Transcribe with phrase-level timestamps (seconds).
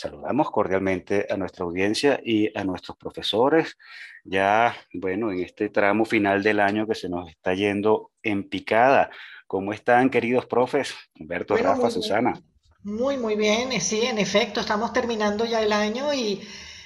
[0.00, 3.76] Saludamos cordialmente a nuestra audiencia y a nuestros profesores,
[4.24, 9.10] ya, bueno, en este tramo final del año que se nos está yendo en picada.
[9.46, 10.94] ¿Cómo están, queridos profes?
[11.18, 12.42] Humberto, Rafa, Susana.
[12.82, 13.72] Muy, muy bien.
[13.72, 16.40] Eh, sí, en efecto, estamos terminando ya el año y,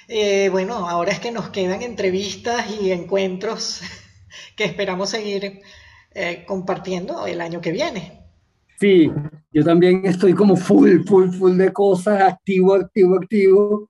[0.09, 3.79] eh, bueno, ahora es que nos quedan entrevistas y encuentros
[4.57, 5.61] que esperamos seguir
[6.11, 8.24] eh, compartiendo el año que viene.
[8.79, 9.09] Sí,
[9.53, 13.89] yo también estoy como full, full, full de cosas, activo, activo, activo.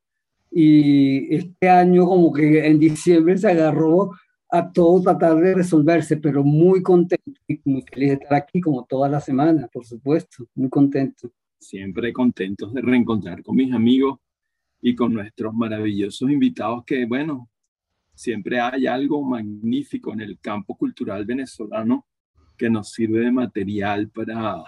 [0.51, 4.11] Y este año como que en diciembre se agarró
[4.49, 8.85] a todo tratar de resolverse, pero muy contento y muy feliz de estar aquí como
[8.85, 11.31] toda la semana, por supuesto, muy contento.
[11.59, 14.19] Siempre contentos de reencontrar con mis amigos
[14.81, 17.49] y con nuestros maravillosos invitados que, bueno,
[18.13, 22.05] siempre hay algo magnífico en el campo cultural venezolano
[22.55, 24.63] que nos sirve de material para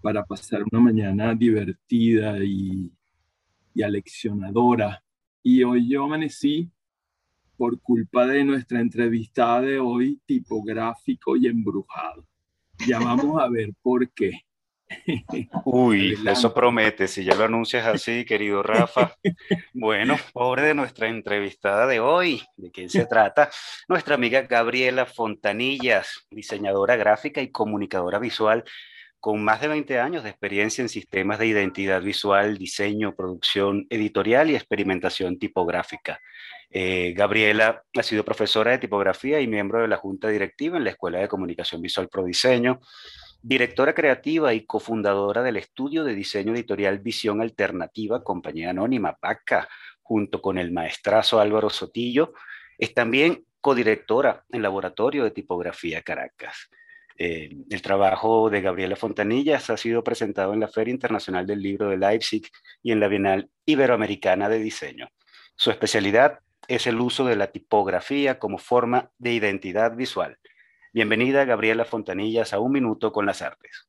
[0.00, 2.92] para pasar una mañana divertida y,
[3.74, 5.02] y aleccionadora.
[5.42, 6.70] Y hoy yo amanecí
[7.56, 12.24] por culpa de nuestra entrevistada de hoy, tipográfico y embrujado.
[12.86, 14.44] Ya vamos a ver por qué.
[15.64, 19.16] Uy, eso promete, si ya lo anuncias así, querido Rafa.
[19.74, 23.50] Bueno, pobre de nuestra entrevistada de hoy, ¿de quién se trata?
[23.88, 28.64] Nuestra amiga Gabriela Fontanillas, diseñadora gráfica y comunicadora visual
[29.20, 34.50] con más de 20 años de experiencia en sistemas de identidad visual, diseño, producción editorial
[34.50, 36.20] y experimentación tipográfica.
[36.70, 40.90] Eh, Gabriela ha sido profesora de tipografía y miembro de la junta directiva en la
[40.90, 42.80] Escuela de Comunicación Visual Pro Diseño,
[43.42, 49.68] directora creativa y cofundadora del estudio de diseño editorial Visión Alternativa, compañía anónima PACA,
[50.02, 52.34] junto con el maestrazo Álvaro Sotillo.
[52.76, 56.70] Es también codirectora en Laboratorio de Tipografía Caracas.
[57.20, 61.90] Eh, el trabajo de Gabriela Fontanillas ha sido presentado en la Feria Internacional del Libro
[61.90, 62.48] de Leipzig
[62.80, 65.08] y en la Bienal Iberoamericana de Diseño.
[65.56, 70.38] Su especialidad es el uso de la tipografía como forma de identidad visual.
[70.92, 73.88] Bienvenida, Gabriela Fontanillas, a Un Minuto con las Artes.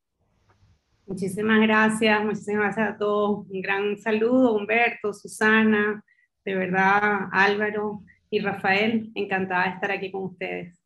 [1.06, 3.48] Muchísimas gracias, muchísimas gracias a todos.
[3.48, 6.04] Un gran saludo, Humberto, Susana,
[6.44, 8.02] de verdad, Álvaro
[8.32, 9.12] y Rafael.
[9.14, 10.79] Encantada de estar aquí con ustedes.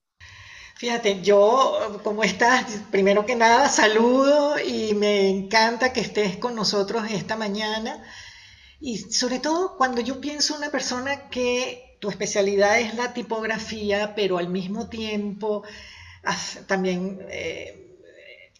[0.83, 2.65] Fíjate, yo, ¿cómo estás?
[2.91, 8.03] Primero que nada, saludo y me encanta que estés con nosotros esta mañana.
[8.81, 14.37] Y sobre todo cuando yo pienso una persona que tu especialidad es la tipografía, pero
[14.37, 15.63] al mismo tiempo
[16.67, 17.95] también, eh,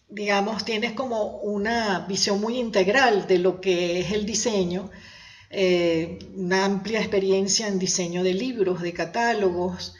[0.08, 4.90] digamos, tienes como una visión muy integral de lo que es el diseño,
[5.50, 9.94] eh, una amplia experiencia en diseño de libros, de catálogos,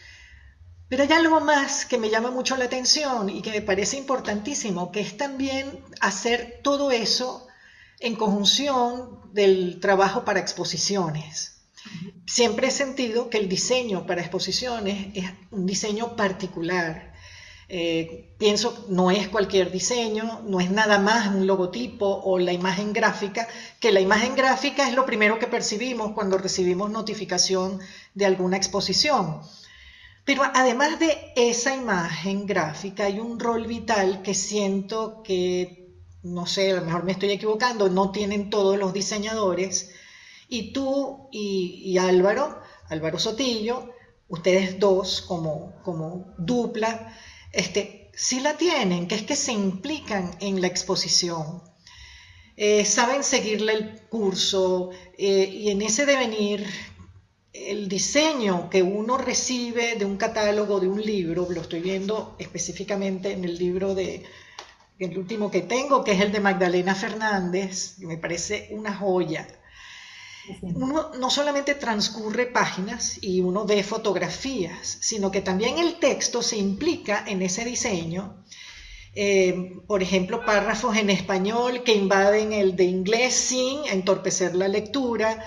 [0.97, 4.93] pero hay algo más que me llama mucho la atención y que me parece importantísimo,
[4.93, 7.49] que es también hacer todo eso
[7.99, 11.65] en conjunción del trabajo para exposiciones.
[12.27, 17.13] Siempre he sentido que el diseño para exposiciones es un diseño particular.
[17.69, 22.93] Eh, pienso, no es cualquier diseño, no es nada más un logotipo o la imagen
[22.93, 23.49] gráfica,
[23.81, 27.81] que la imagen gráfica es lo primero que percibimos cuando recibimos notificación
[28.15, 29.41] de alguna exposición.
[30.25, 35.91] Pero además de esa imagen gráfica, hay un rol vital que siento que,
[36.23, 39.91] no sé, a lo mejor me estoy equivocando, no tienen todos los diseñadores.
[40.49, 43.91] Y tú y, Álvaro, Álvaro Sotillo,
[44.29, 47.15] ustedes dos como, como dupla,
[47.53, 51.63] este, sí la tienen, que es que se implican en la exposición.
[52.57, 56.67] Eh, saben seguirle el curso eh, y en ese devenir
[57.55, 63.31] el diseño que uno recibe de un catálogo, de un libro, lo estoy viendo específicamente
[63.31, 64.25] en el libro de,
[64.99, 69.47] el último que tengo, que es el de Magdalena Fernández, que me parece una joya.
[70.63, 76.57] uno no solamente transcurre páginas y uno ve fotografías, sino que también el texto se
[76.57, 78.45] implica en ese diseño.
[79.15, 85.39] Eh, por ejemplo, párrafos en español que invaden el de inglés sin entorpecer la lectura,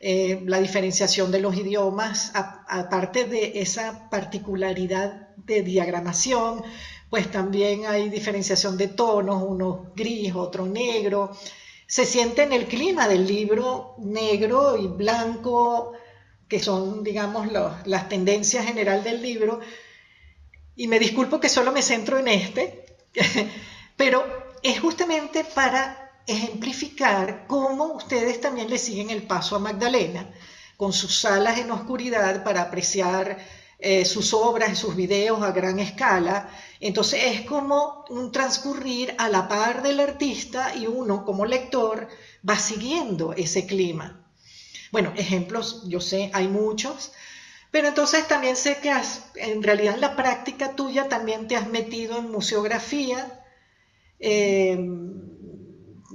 [0.00, 6.62] eh, la diferenciación de los idiomas, aparte de esa particularidad de diagramación,
[7.08, 11.36] pues también hay diferenciación de tonos, uno gris, otro negro.
[11.86, 15.92] Se siente en el clima del libro negro y blanco,
[16.48, 17.48] que son, digamos,
[17.84, 19.60] las tendencias general del libro.
[20.74, 22.86] Y me disculpo que solo me centro en este,
[23.96, 24.24] pero
[24.62, 30.30] es justamente para ejemplificar cómo ustedes también le siguen el paso a Magdalena,
[30.76, 33.38] con sus salas en oscuridad para apreciar
[33.78, 36.48] eh, sus obras y sus videos a gran escala.
[36.80, 42.08] Entonces es como un transcurrir a la par del artista y uno como lector
[42.48, 44.24] va siguiendo ese clima.
[44.92, 47.12] Bueno, ejemplos, yo sé, hay muchos,
[47.70, 48.92] pero entonces también sé que
[49.34, 53.42] en realidad en la práctica tuya también te has metido en museografía.
[54.18, 54.78] Eh,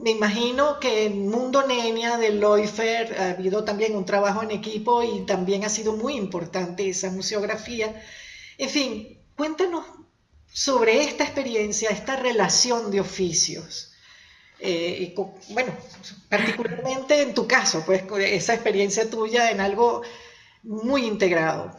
[0.02, 5.04] me imagino que en Mundo Nenia de Loifer ha habido también un trabajo en equipo
[5.04, 8.02] y también ha sido muy importante esa museografía.
[8.58, 9.86] En fin, cuéntanos
[10.48, 13.94] sobre esta experiencia, esta relación de oficios.
[14.60, 15.16] Eh,
[15.50, 15.74] bueno,
[16.30, 20.02] particularmente en tu caso, pues esa experiencia tuya en algo
[20.64, 21.72] muy integrado.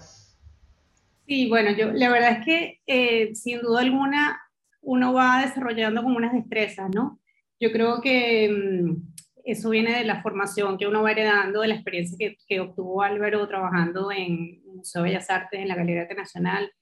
[1.27, 4.41] Sí, bueno, yo la verdad es que eh, sin duda alguna
[4.81, 7.22] uno va desarrollando como unas destrezas, ¿no?
[7.63, 9.13] Yo creo que mm,
[9.45, 13.03] eso viene de la formación que uno va heredando, de la experiencia que, que obtuvo
[13.03, 16.73] Álvaro trabajando en el Museo de Bellas Artes, en la Galería Internacional,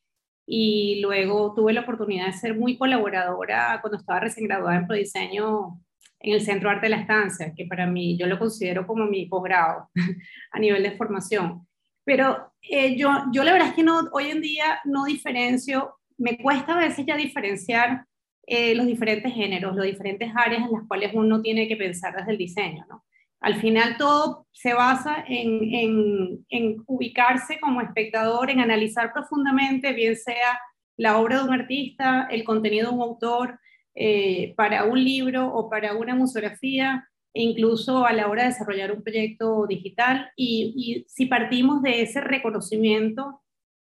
[0.46, 5.78] y luego tuve la oportunidad de ser muy colaboradora cuando estaba recién graduada en Prodiseño
[6.18, 9.26] en el Centro Arte de la Estancia, que para mí yo lo considero como mi
[9.26, 9.90] posgrado
[10.52, 11.68] a nivel de formación.
[12.04, 16.38] Pero eh, yo, yo la verdad es que no, hoy en día no diferencio, me
[16.38, 18.06] cuesta a veces ya diferenciar
[18.52, 22.32] eh, los diferentes géneros, las diferentes áreas en las cuales uno tiene que pensar desde
[22.32, 22.84] el diseño.
[22.88, 23.04] ¿no?
[23.38, 26.44] Al final todo se basa en,
[26.86, 30.58] ubicarse como espectador, en analizar profundamente, bien sea
[30.96, 33.60] la obra de un artista, el contenido de un autor,
[33.94, 38.90] eh, para un libro o para una museografía, e incluso a la hora de desarrollar
[38.90, 40.28] un proyecto digital.
[40.34, 43.42] Y, si partimos de ese reconocimiento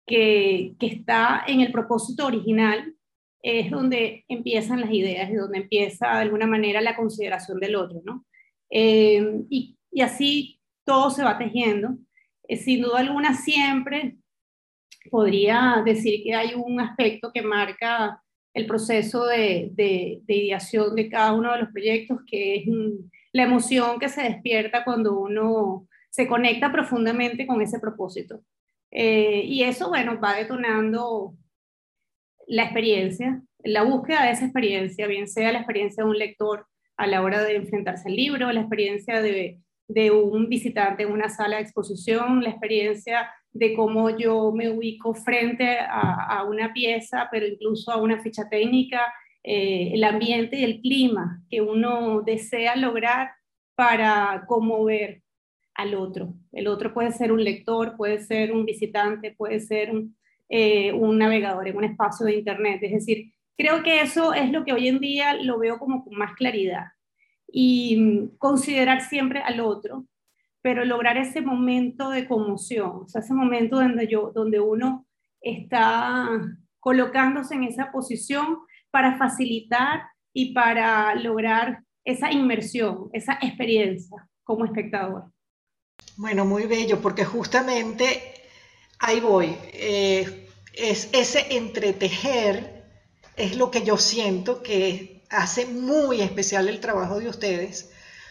[0.06, 2.94] que, está en el propósito original,
[3.42, 8.02] es donde empiezan las ideas y donde empieza de alguna manera la consideración del otro,
[8.04, 8.26] ¿no?
[8.70, 11.96] Eh, y, y, así todo se va tejiendo.
[12.48, 14.16] Eh, sin duda alguna siempre
[15.10, 18.22] podría decir que hay un aspecto que marca
[18.52, 22.64] el proceso de, de, de ideación de cada uno de los proyectos, que es
[23.32, 28.42] la emoción que se despierta cuando uno se conecta profundamente con ese propósito.
[28.90, 31.34] Eh, y eso, bueno, va detonando
[32.46, 36.66] la experiencia, la búsqueda de esa experiencia, bien sea la experiencia de un lector
[36.96, 39.58] a la hora de enfrentarse al libro, la experiencia de,
[39.88, 45.14] de un visitante en una sala de exposición, la experiencia de cómo yo me ubico
[45.14, 50.80] frente a, una pieza, pero incluso a una ficha técnica, eh, el ambiente y el
[50.80, 53.32] clima que uno desea lograr
[53.74, 55.22] para conmover
[55.74, 56.34] al otro.
[56.52, 60.16] El otro puede ser un lector, puede ser un visitante, puede ser un,
[60.52, 62.80] eh, un navegador en un espacio de Internet.
[62.82, 66.16] Es decir, creo que eso es lo que hoy en día lo veo como con
[66.18, 66.86] más claridad.
[67.46, 70.06] Y mm, considerar siempre al otro,
[70.60, 75.06] pero lograr ese momento de conmoción, o ese momento donde, yo, donde uno
[75.40, 76.28] está
[76.80, 78.58] colocándose en esa posición
[78.90, 80.02] para facilitar
[80.34, 85.30] y para lograr esa inmersión, esa experiencia como espectador.
[86.16, 88.39] Bueno, muy bello, porque justamente
[89.00, 89.56] ahí voy.
[89.72, 92.84] Eh, es ese entretejer
[93.36, 97.90] es lo que yo siento que hace muy especial el trabajo de ustedes,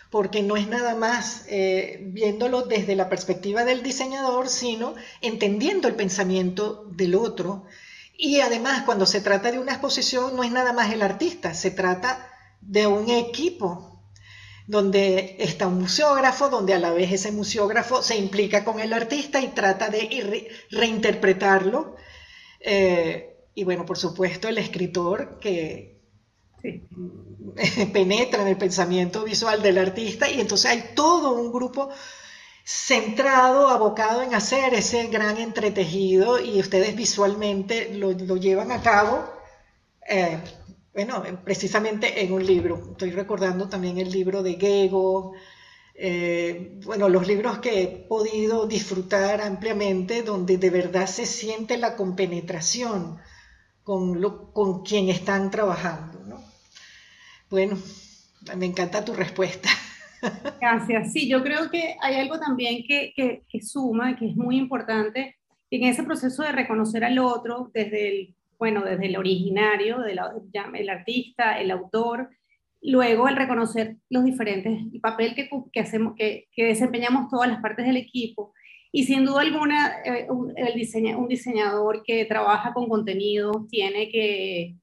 [0.10, 5.96] porque no es nada más eh, viéndolo desde la perspectiva del diseñador, sino entendiendo el
[5.96, 7.66] pensamiento del otro.
[8.18, 11.72] Y además, cuando se trata de una exposición, no es nada más el artista, se
[11.72, 12.28] trata
[12.62, 13.89] de un equipo
[14.70, 19.42] donde está un museógrafo, donde a la vez ese museógrafo se implica con el artista
[19.42, 21.96] y trata de reinterpretarlo.
[22.60, 25.98] Eh, y bueno, por supuesto, el escritor que
[27.94, 31.90] penetra en el pensamiento visual del artista y entonces hay todo un grupo
[32.64, 39.28] centrado, abocado en hacer ese gran entretejido y ustedes visualmente lo, llevan a cabo.
[40.08, 40.38] Eh,
[40.94, 42.92] bueno, precisamente en un libro.
[42.92, 45.34] Estoy recordando también el libro de Gego,
[46.02, 51.98] eh, bueno, los libros que he podido disfrutar ampliamente, donde de verdad se siente la
[51.98, 53.20] compenetración
[53.84, 56.24] con, lo, con quien están trabajando.
[56.26, 56.42] ¿no?
[57.50, 57.78] Bueno,
[58.56, 59.70] me encanta tu respuesta.
[60.62, 61.12] Gracias.
[61.12, 65.36] Sí, yo creo que hay algo también que, que, que suma, que es muy importante
[65.70, 70.20] en ese proceso de reconocer al otro desde el, bueno, desde el originario, del
[70.76, 72.30] el artista, el autor,
[72.82, 77.62] luego el reconocer los diferentes, el papel que, que hacemos, que, que, desempeñamos todas las
[77.62, 78.54] partes del equipo.
[78.92, 84.76] Y sin duda alguna, eh, el diseña, un diseñador que trabaja con contenido tiene que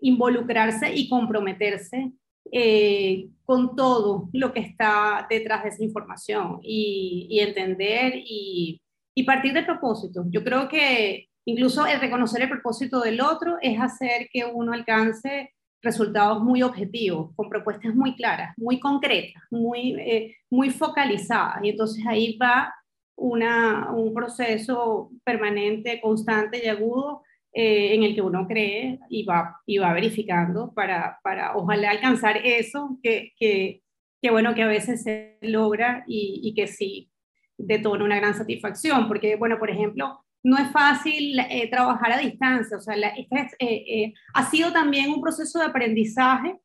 [0.00, 2.12] involucrarse y comprometerse
[2.50, 8.80] eh, con todo lo que está detrás de esa información y, y entender y,
[9.14, 10.24] y, partir del propósito.
[10.30, 15.54] Yo creo que incluso el reconocer el propósito del otro es hacer que uno alcance
[15.80, 21.60] resultados muy objetivos, con propuestas muy claras, muy concretas, muy, eh, muy focalizadas.
[21.62, 22.74] Y entonces ahí va
[23.16, 29.60] una, un proceso permanente, constante y agudo eh, en el que uno cree y va,
[29.66, 33.82] y va verificando para, para ojalá alcanzar eso que, que,
[34.20, 37.10] que, bueno, que a veces se logra y, que sí
[37.56, 42.76] detona una gran satisfacción, porque, bueno, por ejemplo, no es fácil eh, trabajar a distancia,
[42.76, 46.58] o sea, eh, ha sido también un proceso de aprendizaje,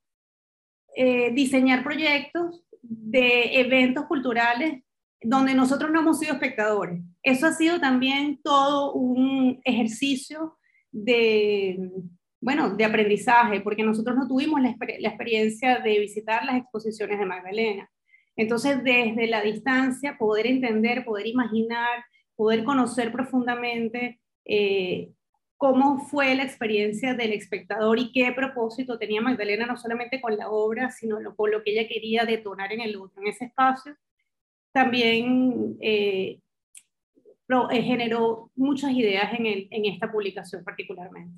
[1.33, 4.83] diseñar proyectos de eventos culturales
[5.23, 7.01] donde nosotros no hemos sido espectadores.
[7.23, 10.57] Eso ha sido también todo un ejercicio
[10.91, 11.89] de,
[12.41, 14.69] bueno, de aprendizaje, porque nosotros no tuvimos la
[15.09, 17.89] experiencia de visitar las exposiciones de Magdalena.
[18.35, 22.03] Entonces, desde la distancia, poder entender, poder imaginar,
[22.35, 25.11] poder conocer profundamente eh,
[25.57, 30.49] cómo fue la experiencia del espectador y qué propósito tenía Magdalena, no solamente con la
[30.49, 33.95] obra, sino con lo que ella quería detonar en el en ese espacio,
[34.73, 36.39] también eh,
[37.71, 41.37] eh, generó muchas ideas en, el, en esta publicación particularmente.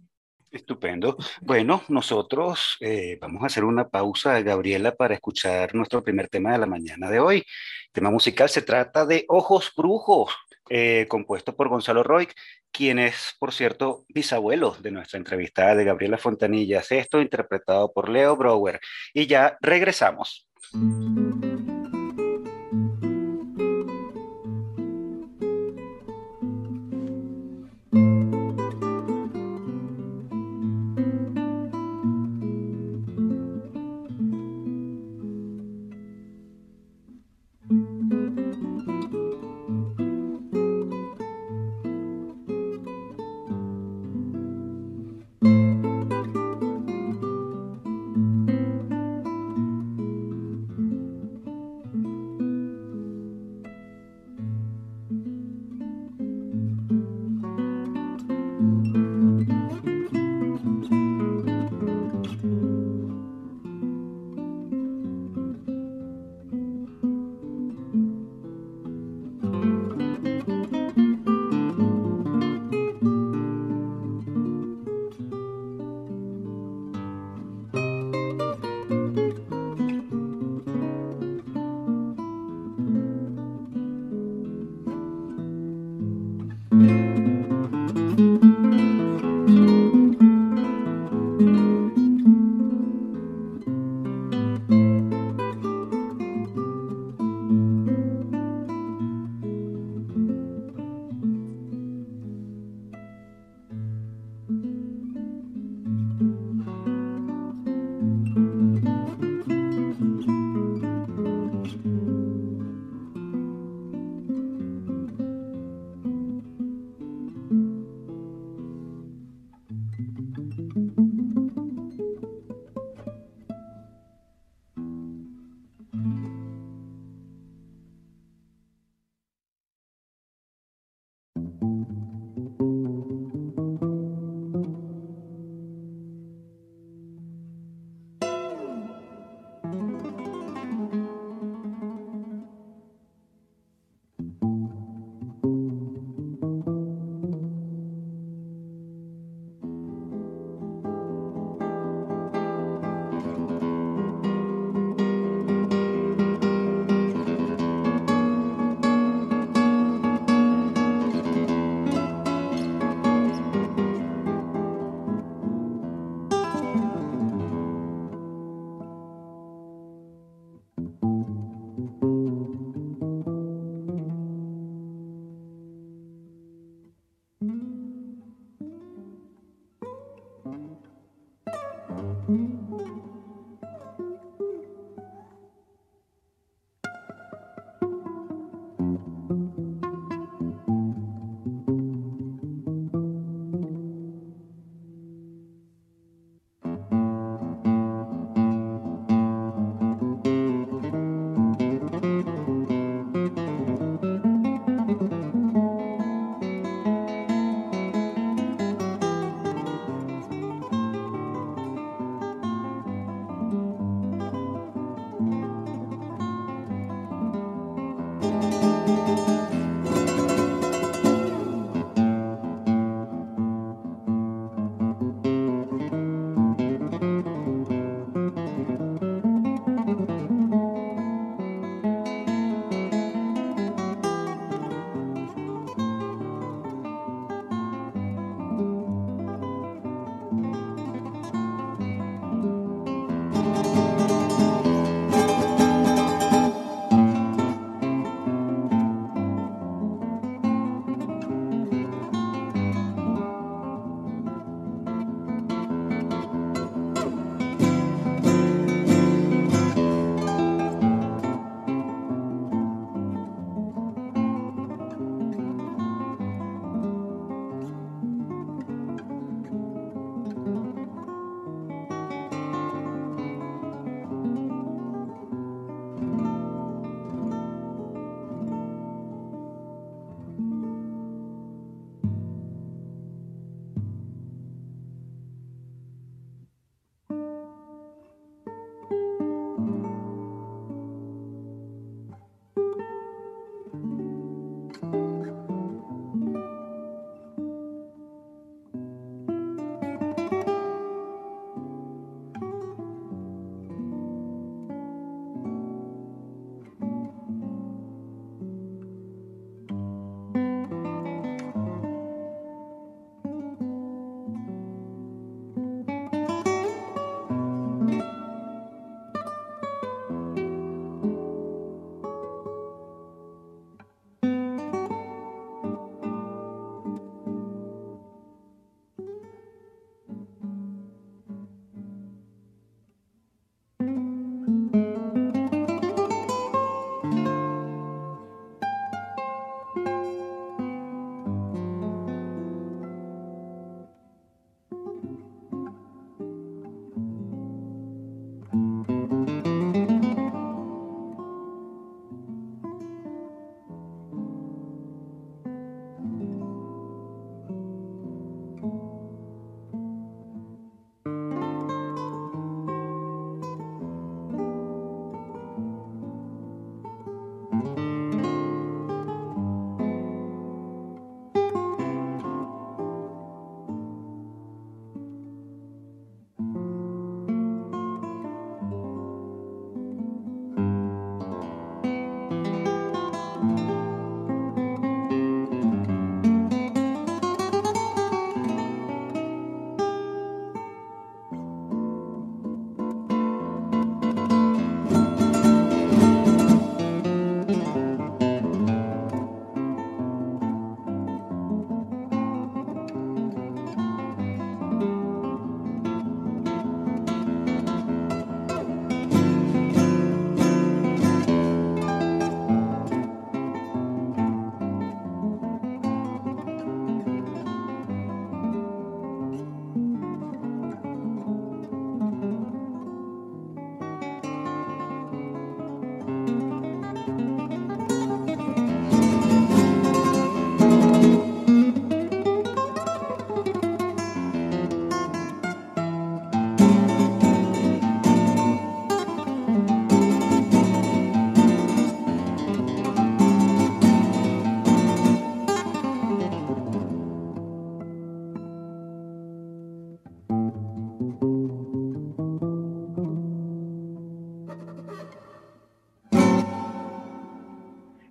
[0.52, 1.18] Estupendo.
[1.42, 6.60] Bueno, nosotros eh, vamos a hacer una pausa, Gabriela, para escuchar nuestro primer tema de
[6.60, 7.44] la mañana de hoy.
[7.92, 10.34] Tema musical se trata de Ojos Brujos,
[10.70, 12.28] eh, compuesto por Gonzalo Roy,
[12.72, 16.82] quien es, por cierto, bisabuelo de nuestra entrevistada de Gabriela Fontanilla.
[16.90, 18.80] Esto interpretado por Leo Brower.
[19.14, 20.48] Y ya regresamos.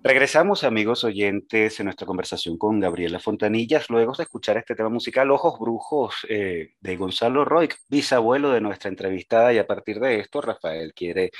[0.07, 5.31] Regresamos, amigos oyentes, en nuestra conversación con Gabriela Fontanillas, luego de escuchar este tema musical
[5.31, 10.41] Ojos Brujos eh, de Gonzalo Roy, bisabuelo de nuestra entrevistada, y a partir de esto,
[10.41, 11.31] Rafael quiere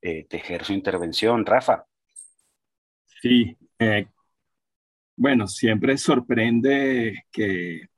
[0.00, 1.44] eh, tejer su intervención.
[1.44, 1.84] Rafa.
[3.20, 4.06] Sí, eh,
[5.16, 7.88] bueno, siempre sorprende que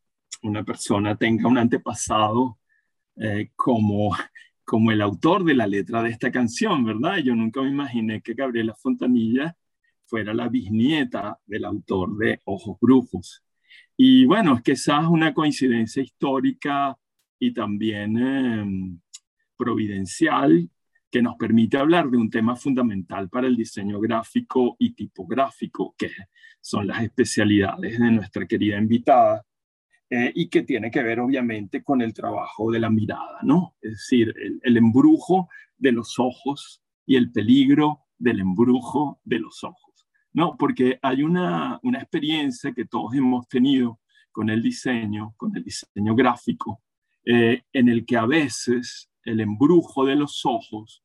[0.40, 2.58] una persona tenga un antepasado
[3.56, 4.16] como,
[4.64, 7.18] como el autor de la letra de esta canción, ¿verdad?
[7.18, 9.54] Yo nunca me imaginé que Gabriela Fontanilla
[10.06, 13.42] fuera la bisnieta del autor de Ojos Brujos.
[13.96, 16.96] Y bueno, es es una coincidencia histórica
[17.38, 19.00] y también em,
[19.56, 20.68] providencial
[21.10, 26.10] que nos permite hablar de un tema fundamental para el diseño gráfico y tipográfico, que
[26.60, 29.44] son las especialidades de nuestra querida invitada,
[30.10, 33.74] eh, y que tiene que ver obviamente con el trabajo de la mirada, ¿no?
[33.80, 39.83] Es decir, el, embrujo de los ojos y el peligro del embrujo de los ojos,
[40.34, 40.56] ¿no?
[40.58, 46.14] Porque hay una, una experiencia que todos hemos tenido con el diseño, con el diseño
[46.14, 46.82] gráfico,
[47.24, 51.02] eh, en el que a veces el embrujo de los ojos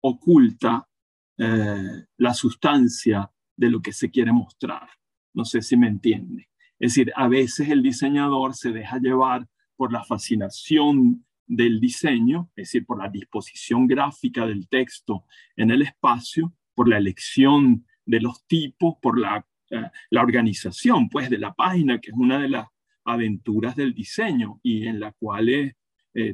[0.00, 0.88] oculta
[1.36, 4.88] eh, la sustancia de lo que se quiere mostrar.
[5.34, 6.48] No sé si me entiende.
[6.78, 12.68] Es decir, a veces el diseñador se deja llevar por la fascinación del diseño, es
[12.68, 15.24] decir, por la disposición gráfica del texto
[15.56, 21.30] en el espacio, por la elección de los tipos, por la, eh, la organización pues,
[21.30, 22.66] de la página, que es una de las
[23.04, 25.74] aventuras del diseño y en la cual eh,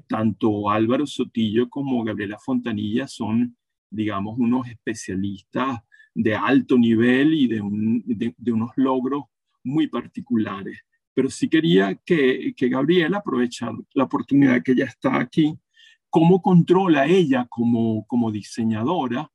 [0.09, 3.57] tanto Álvaro Sotillo como Gabriela Fontanilla son,
[3.91, 5.81] digamos, unos especialistas
[6.15, 9.25] de alto nivel y de, de unos logros
[9.62, 10.81] muy particulares.
[11.12, 15.55] Pero sí quería que, que Gabriela, aprovechar la oportunidad que ya está aquí,
[16.09, 19.31] cómo controla ella como, como diseñadora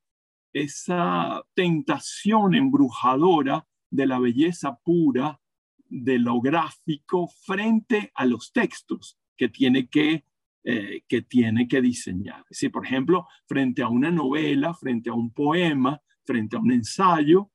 [0.52, 5.40] esa tentación embrujadora de la belleza pura,
[5.88, 10.24] de lo gráfico, frente a los textos que tiene que,
[10.64, 12.44] eh, que, tiene que diseñar.
[12.48, 17.50] Es por ejemplo, frente a una novela, frente a un poema, frente a un ensayo,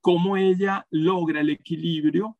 [0.00, 2.38] cómo ella logra el equilibrio,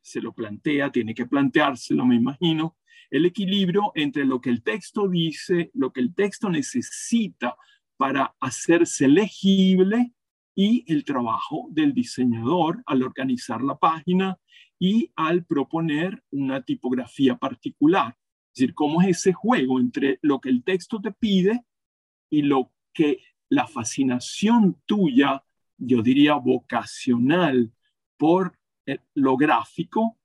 [0.00, 2.76] se lo plantea, tiene que planteárselo, me imagino,
[3.10, 7.56] el equilibrio entre lo que el texto dice, lo que el texto necesita
[8.02, 10.12] para hacerse legible
[10.56, 14.40] y el trabajo del diseñador al organizar la página
[14.76, 18.18] y al proponer una tipografía particular.
[18.48, 21.64] Es decir, cómo es ese juego entre lo que el texto te pide
[22.28, 25.44] y lo que la fascinación tuya
[25.78, 27.72] yo diría, vocacional
[28.16, 30.18] por eh, lo gráfico,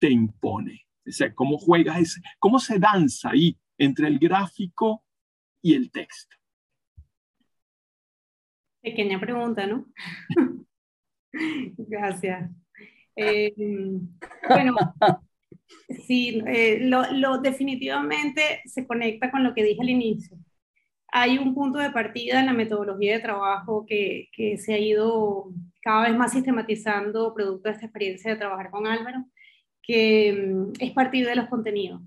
[0.00, 0.88] te impone.
[1.06, 5.04] O sea, cómo juegas, ese, cómo se danza ahí entre el gráfico
[5.62, 6.36] y el texto.
[8.86, 9.86] Pequeña pregunta, ¿no?
[11.32, 12.50] Gracias.
[13.16, 13.52] Eh,
[14.48, 14.76] bueno,
[16.06, 20.38] sí, eh, lo, lo, definitivamente se conecta con lo que dije al inicio
[21.08, 25.50] hay un punto de partida en la metodología de trabajo que, que, se ha ido
[25.80, 29.24] cada vez más sistematizando producto de esta experiencia de trabajar con Álvaro,
[29.82, 32.02] que mm, es partir de los contenidos.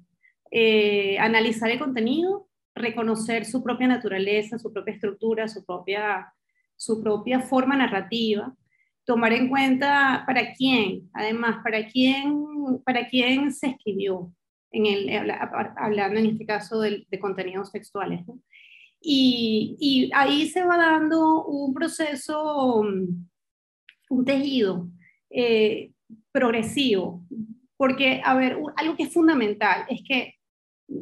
[0.51, 6.31] Eh, analizar el contenido, reconocer su propia naturaleza, su propia estructura, su propia,
[6.79, 8.55] su propia forma narrativa,
[9.03, 12.45] tomar en cuenta para quién, además, para quién,
[12.85, 14.31] para quién se escribió,
[14.71, 15.29] en
[15.75, 18.21] hablando en este caso de, contenidos textuales.
[19.01, 24.87] Y, ahí se va dando un proceso, un tejido
[25.29, 25.91] eh,
[26.31, 27.25] progresivo,
[27.75, 30.35] porque, a ver, algo que es fundamental es que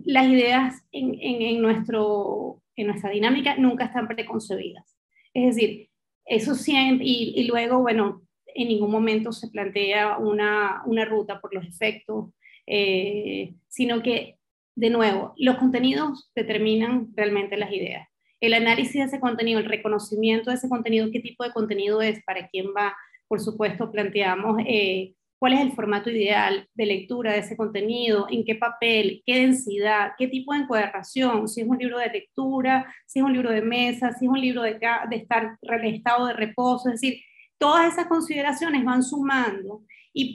[0.06, 4.97] las ideas en, en, nuestro, en nuestra dinámica nunca están preconcebidas.
[5.38, 5.90] Es decir,
[6.26, 11.64] eso siempre, y, luego, bueno, en ningún momento se plantea una, una ruta por los
[11.64, 12.32] efectos,
[12.66, 14.40] eh, sino que
[14.76, 18.08] de nuevo, los contenidos determinan realmente las ideas.
[18.42, 22.24] El análisis de ese contenido, el reconocimiento de ese contenido, qué tipo de contenido es,
[22.24, 22.96] para quién va,
[23.28, 28.44] por supuesto, planteamos eh, cuál es el formato ideal de lectura de ese contenido, en
[28.46, 33.20] qué papel, qué densidad, qué tipo de encuadernación, si es un libro de lectura, si
[33.20, 36.34] es un libro de mesa, si es un libro de, de estar en estado de
[36.34, 37.22] reposo, es decir,
[37.58, 39.82] todas esas consideraciones van sumando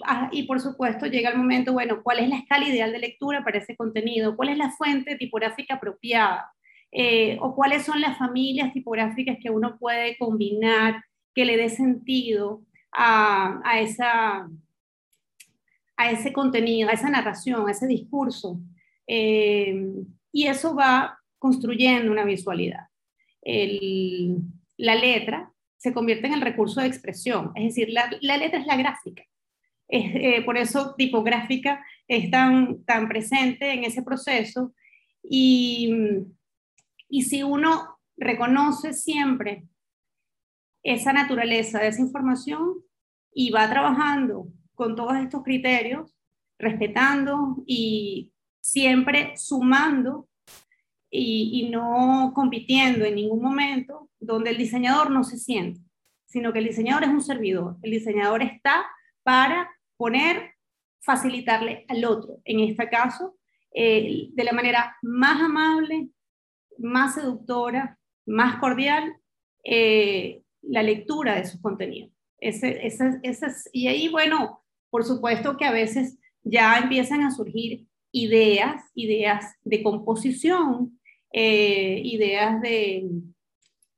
[0.04, 3.42] Ah, y, por supuesto llega el momento, bueno, ¿cuál es la escala ideal de lectura
[3.42, 4.36] para ese contenido?
[4.36, 6.52] ¿Cuál es la fuente tipográfica apropiada?
[6.92, 12.62] Eh, ¿O cuáles son las familias tipográficas que uno puede combinar que le dé sentido
[12.92, 14.48] a, a, esa,
[16.02, 18.60] a ese contenido, a esa narración, a ese discurso?
[19.06, 19.74] Eh,
[20.32, 22.86] y eso va construyendo una visualidad.
[24.76, 28.66] la letra se convierte en el recurso de expresión, es decir, la, la letra es
[28.66, 29.24] la gráfica.
[29.88, 34.72] Eh, por eso tipográfica es tan, tan presente en ese proceso.
[35.22, 35.92] Y,
[37.08, 39.64] y si uno reconoce siempre
[40.82, 42.82] esa naturaleza de esa información
[43.34, 44.48] y va trabajando
[44.82, 46.12] con todos estos criterios,
[46.58, 50.28] respetando y siempre sumando
[51.08, 55.80] y, no compitiendo en ningún momento, donde el diseñador no se siente,
[56.26, 57.76] sino que el diseñador es un servidor.
[57.82, 58.84] El diseñador está
[59.22, 60.54] para poner,
[60.98, 63.36] facilitarle al otro, en este caso,
[63.72, 66.08] eh, de la manera más amable,
[66.78, 69.14] más seductora, más cordial,
[69.62, 72.10] eh, la lectura de sus contenidos.
[72.38, 74.61] Ese, ese, ese, y ahí, bueno,
[74.92, 81.00] por supuesto que a veces ya empiezan a surgir ideas, ideas de composición,
[81.32, 83.08] eh, ideas de,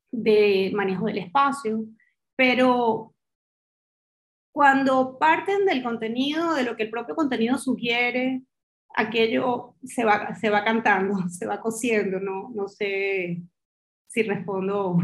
[0.09, 1.85] de manejo del espacio,
[2.37, 3.13] pero
[4.53, 8.43] cuando parten del contenido, de lo que el propio contenido sugiere,
[8.95, 13.43] aquello se va, se va cantando, se va cosiendo, no, no sé
[14.07, 14.97] si respondo.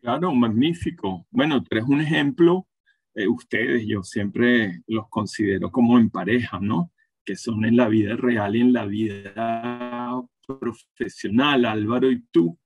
[0.00, 1.24] Claro, magnífico.
[1.30, 2.66] Bueno, tres un ejemplo,
[3.14, 6.92] eh, ustedes, yo siempre los considero como en pareja, ¿no?
[7.24, 10.22] Que son en la vida real y en la vida
[10.58, 12.58] profesional, Álvaro y tú.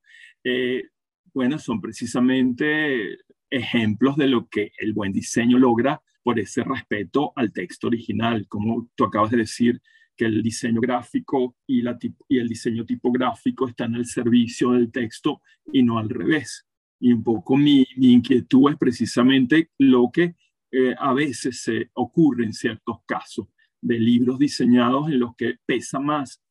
[0.43, 0.85] Eh,
[1.35, 3.19] bueno, son precisamente
[3.51, 8.91] ejemplos de lo que el buen diseño logra por ese respeto al texto original, como
[8.95, 9.81] tú acabas de decir,
[10.17, 11.83] que el diseño gráfico y,
[12.29, 16.68] y el diseño tipográfico están al servicio del texto y no al revés.
[17.01, 20.35] Y un poco mi, inquietud es precisamente lo que
[20.71, 23.47] eh, a veces se ocurre en ciertos casos
[23.81, 26.43] de libros diseñados en los que pesa más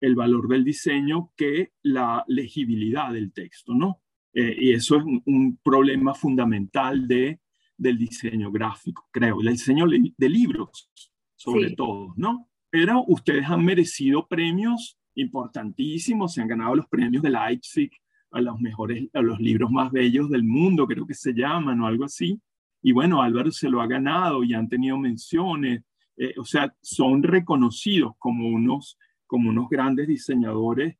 [0.00, 4.02] el valor del diseño que la legibilidad del texto, ¿no?
[4.32, 7.40] Eh, y eso es un, problema fundamental de,
[7.76, 10.90] del diseño gráfico, creo, el diseño de libros,
[11.34, 12.48] sobre todo, ¿no?
[12.70, 17.90] Pero ustedes han merecido premios importantísimos, se han ganado los premios de Leipzig
[18.36, 21.86] a los mejores, a los libros más bellos del mundo, creo que se llaman o
[21.86, 22.40] algo así.
[22.82, 25.82] Y bueno, Álvaro se lo ha ganado y han tenido menciones,
[26.16, 30.96] eh, o sea, son reconocidos como unos, como unos grandes diseñadores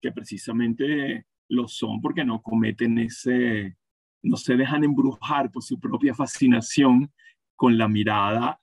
[0.00, 3.76] que precisamente lo son porque no cometen ese,
[4.22, 7.10] no se dejan embrujar por su propia fascinación
[7.56, 8.60] con la mirada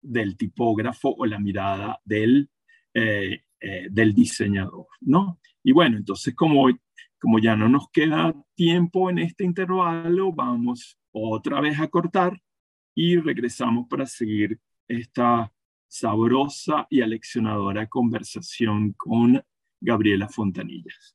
[0.00, 2.50] del tipógrafo o la mirada del,
[2.94, 5.38] eh, eh, del diseñador, ¿no?
[5.62, 6.68] Y bueno, entonces como,
[7.22, 12.42] como ya no nos queda tiempo en este intervalo, vamos otra vez a cortar
[12.96, 14.58] y regresamos para seguir
[14.88, 15.52] esta
[15.86, 19.40] sabrosa y aleccionadora conversación con
[19.80, 21.14] Gabriela Fontanillas.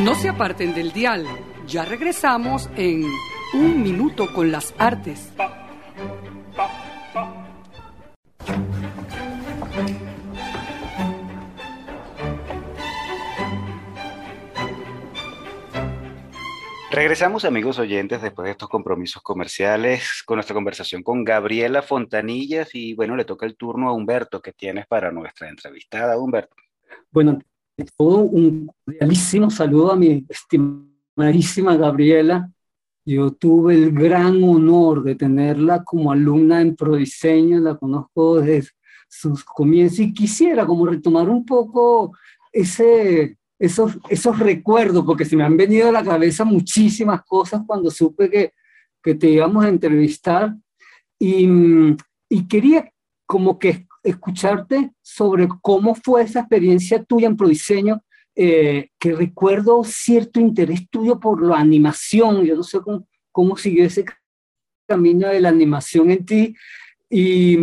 [0.00, 1.24] No se aparten del dial,
[1.66, 3.06] ya regresamos en
[3.54, 5.32] Un Minuto con las Artes.
[16.94, 22.72] Regresamos, amigos oyentes, después de estos compromisos comerciales, con nuestra conversación con Gabriela Fontanillas.
[22.72, 26.54] Y bueno, le toca el turno a Humberto, que tienes para nuestra entrevistada, Humberto.
[27.10, 27.40] Bueno,
[27.96, 32.48] todo un realísimo saludo a mi estimadísima Gabriela.
[33.04, 38.70] Yo tuve el gran honor de tenerla como alumna en Prodiseño, la conozco desde
[39.08, 42.16] sus comienzos y quisiera como retomar un poco
[42.52, 47.90] ese esos, esos recuerdos, porque se me han venido a la cabeza muchísimas cosas cuando
[47.90, 48.52] supe que,
[49.02, 50.54] que te íbamos a entrevistar.
[51.18, 51.48] Y,
[52.28, 52.92] y quería
[53.26, 58.02] como que escucharte sobre cómo fue esa experiencia tuya en Prodiseño,
[58.36, 63.84] eh, que recuerdo cierto interés tuyo por la animación, yo no sé cómo, cómo siguió
[63.84, 64.04] ese
[64.86, 66.54] camino de la animación en ti,
[67.08, 67.56] y,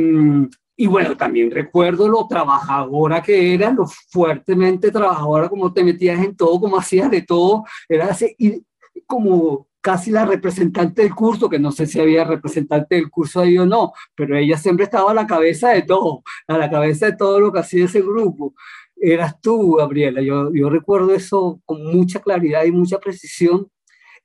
[0.81, 6.35] y bueno, también recuerdo lo trabajadora que era, lo fuertemente trabajadora, como te metías en
[6.35, 8.65] todo, como hacías de todo, era así, y
[9.05, 13.59] como casi la representante del curso, que no sé si había representante del curso ahí
[13.59, 17.15] o no, pero ella siempre estaba a la cabeza de todo, a la cabeza de
[17.15, 18.55] todo lo que hacía ese grupo.
[18.95, 23.67] Eras tú, Gabriela, yo, yo recuerdo eso con mucha claridad y mucha precisión.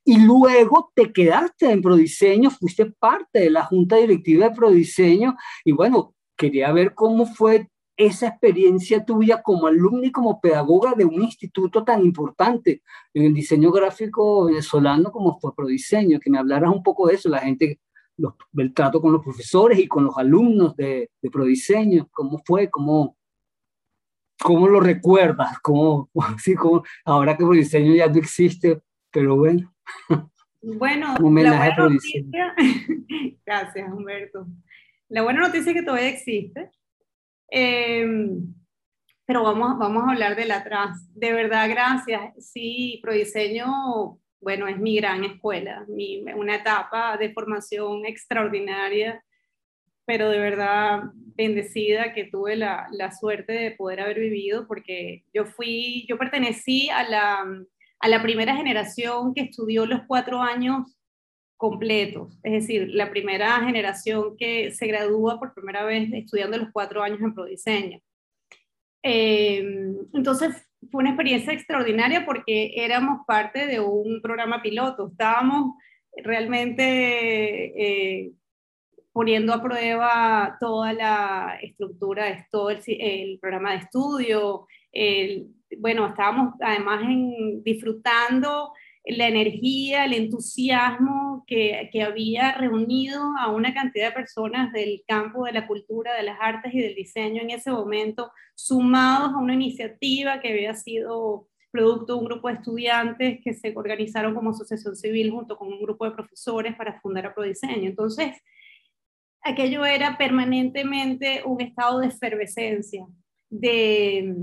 [0.06, 5.72] Y luego te quedaste en Prodiseño, fuiste parte de la junta directiva de Prodiseño y
[5.72, 11.22] bueno, quería ver cómo fue esa experiencia tuya como alumna y como pedagoga de un
[11.22, 12.82] instituto tan importante
[13.14, 17.30] en el diseño gráfico venezolano como fue Prodiseño, que me hablaras un poco de eso,
[17.30, 17.80] la gente,
[18.18, 22.68] los, del trato con los profesores y con los alumnos de, de Prodiseño, cómo fue,
[22.68, 23.16] cómo,
[24.42, 29.72] cómo lo recuerdas, cómo, sí, cómo, ahora que Prodiseño ya no existe, pero bueno.
[30.60, 32.30] Bueno, homenaje a Prodiseño.
[33.46, 34.46] Gracias, Humberto.
[35.08, 36.70] La buena noticia es que todavía existe,
[37.48, 38.54] em,
[39.24, 40.98] pero vamos, vamos a hablar del atrás.
[41.14, 42.32] De verdad, gracias.
[42.38, 49.22] Sí, Prodiseño, bueno, es mi gran escuela, mi, una etapa de formación extraordinaria.
[50.06, 55.46] pero de verdad bendecida que tuve la, la, suerte de poder haber vivido, porque yo
[55.46, 57.44] fui, yo pertenecí a la,
[58.00, 60.95] a la primera generación que estudió los cuatro años
[61.56, 67.02] completos, es decir, la primera generación que se gradúa por primera vez estudiando los cuatro
[67.02, 68.00] años en Prodiseño.
[69.02, 69.64] Eh,
[70.12, 75.74] entonces fue una experiencia extraordinaria porque éramos parte de un programa piloto, estábamos
[76.16, 76.82] realmente
[78.24, 78.32] eh,
[79.12, 84.66] poniendo a prueba toda la estructura, todo el, programa de estudio.
[85.78, 88.72] bueno, estábamos además en, disfrutando
[89.06, 95.44] la energía, el entusiasmo que, que, había reunido a una cantidad de personas del campo
[95.44, 99.54] de la cultura, de las artes y del diseño en ese momento, sumados a una
[99.54, 104.96] iniciativa que había sido producto de un grupo de estudiantes que se organizaron como asociación
[104.96, 107.88] civil junto con un grupo de profesores para fundar a Prodiseño.
[107.88, 108.36] Entonces,
[109.42, 113.06] aquello era permanentemente un estado de efervescencia
[113.50, 114.34] de,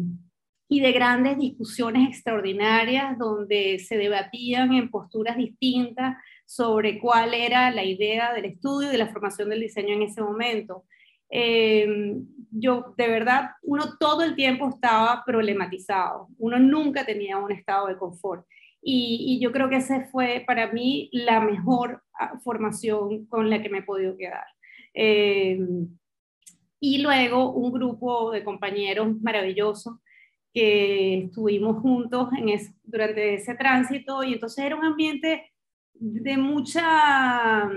[0.73, 7.83] y de grandes discusiones extraordinarias donde se debatían en posturas distintas sobre cuál era la
[7.83, 10.85] idea del estudio y de la formación del diseño en ese momento.
[11.29, 12.15] Eh,
[12.49, 17.97] yo, de verdad, uno todo el tiempo estaba problematizado, uno nunca tenía un estado de
[17.97, 18.43] confort.
[18.81, 23.69] Y, yo creo que esa fue para mí la mejor ah, formación con la que
[23.69, 24.47] me he podido quedar.
[24.95, 25.59] Eh,
[26.79, 29.99] y luego un grupo de compañeros maravillosos
[30.53, 32.29] que estuvimos juntos
[32.83, 35.51] durante ese tránsito y entonces era un ambiente
[35.93, 37.69] de mucha,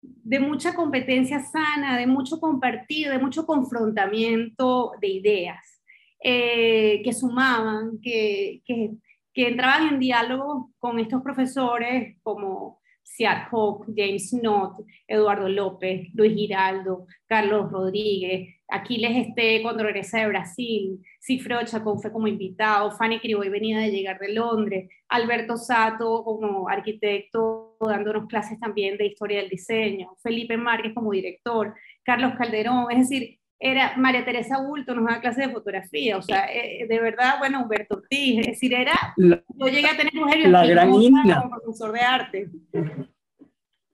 [0.00, 5.82] de mucha competencia sana, de mucho compartir, de mucho confrontamiento de ideas
[6.22, 8.92] eh, que sumaban, que, que,
[9.34, 12.80] que entraban en diálogo con estos profesores como
[13.16, 20.28] Seat Hope, James Knott, Eduardo López, Luis Giraldo, Carlos Rodríguez, Aquiles Esté cuando regresa de
[20.28, 26.22] Brasil, Cifredo Chacón fue como invitado, Fanny Criboy venía de llegar de Londres, Alberto Sato
[26.22, 32.90] como arquitecto dándonos clases también de historia del diseño, Felipe Márquez como director, Carlos Calderón,
[32.90, 37.00] es decir, era María Teresa Bulto, nos da clase de fotografía, o sea, eh, de
[37.00, 41.40] verdad, bueno, Humberto Ortiz, es decir, era, yo llegué a tener mujeres la gran Ina.
[41.40, 42.50] como profesor de arte.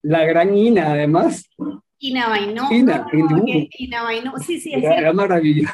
[0.03, 1.49] La gran Ina, además.
[1.99, 2.71] Ina Bainó.
[2.71, 3.07] Ina,
[3.79, 5.73] Ina Bainó, sí, sí, es era, maravilloso.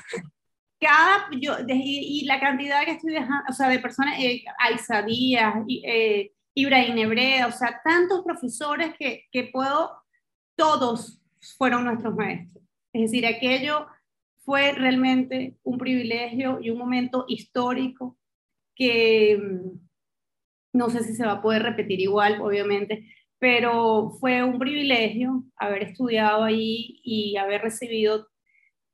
[0.79, 5.55] Cada, yo, y, la cantidad que estoy dejando, o sea, de personas, eh, Aiza Díaz,
[5.85, 9.91] eh, Ibrahim Nebreda, o sea, tantos profesores que, que puedo,
[10.57, 11.21] todos
[11.59, 12.60] fueron nuestros maestros
[12.93, 13.87] es decir, aquello
[14.45, 18.19] fue realmente un privilegio y un momento histórico
[18.75, 19.79] que mm,
[20.73, 23.07] no sé si se va a poder repetir igual, obviamente,
[23.39, 28.29] pero fue un privilegio haber estudiado ahí y haber recibido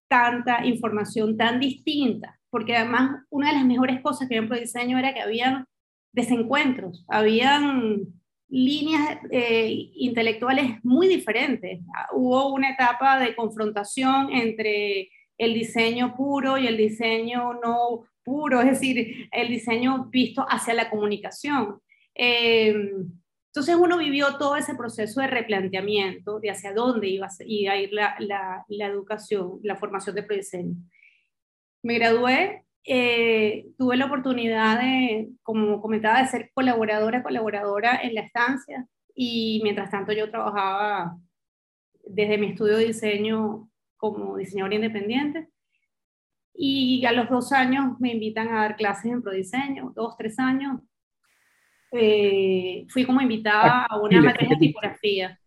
[0.09, 4.99] tanta información tan distinta, porque además una de las mejores cosas que había en diseño
[4.99, 5.67] era que habían
[6.13, 8.16] desencuentros, habían
[8.49, 11.81] líneas eh, intelectuales muy diferentes.
[12.13, 18.67] Hubo una etapa de confrontación entre el diseño puro y el diseño no puro, es
[18.67, 21.81] decir, el diseño visto hacia la comunicación.
[22.15, 23.11] Em,
[23.49, 27.29] entonces uno vivió todo ese proceso de replanteamiento de hacia dónde iba
[27.71, 30.75] a ir la, la, la educación, la formación de prediseño.
[31.83, 38.21] Me gradué eh, tuve la oportunidad de, como comentaba, de ser colaboradora, colaboradora en la
[38.21, 41.17] estancia y mientras tanto yo trabajaba
[42.05, 45.49] desde mi estudio de diseño como diseñadora independiente
[46.55, 50.81] y a los dos años me invitan a dar clases en prodiseño, dos, tres años.
[51.93, 55.39] Eh, fui como invitada a una materia de tipografía.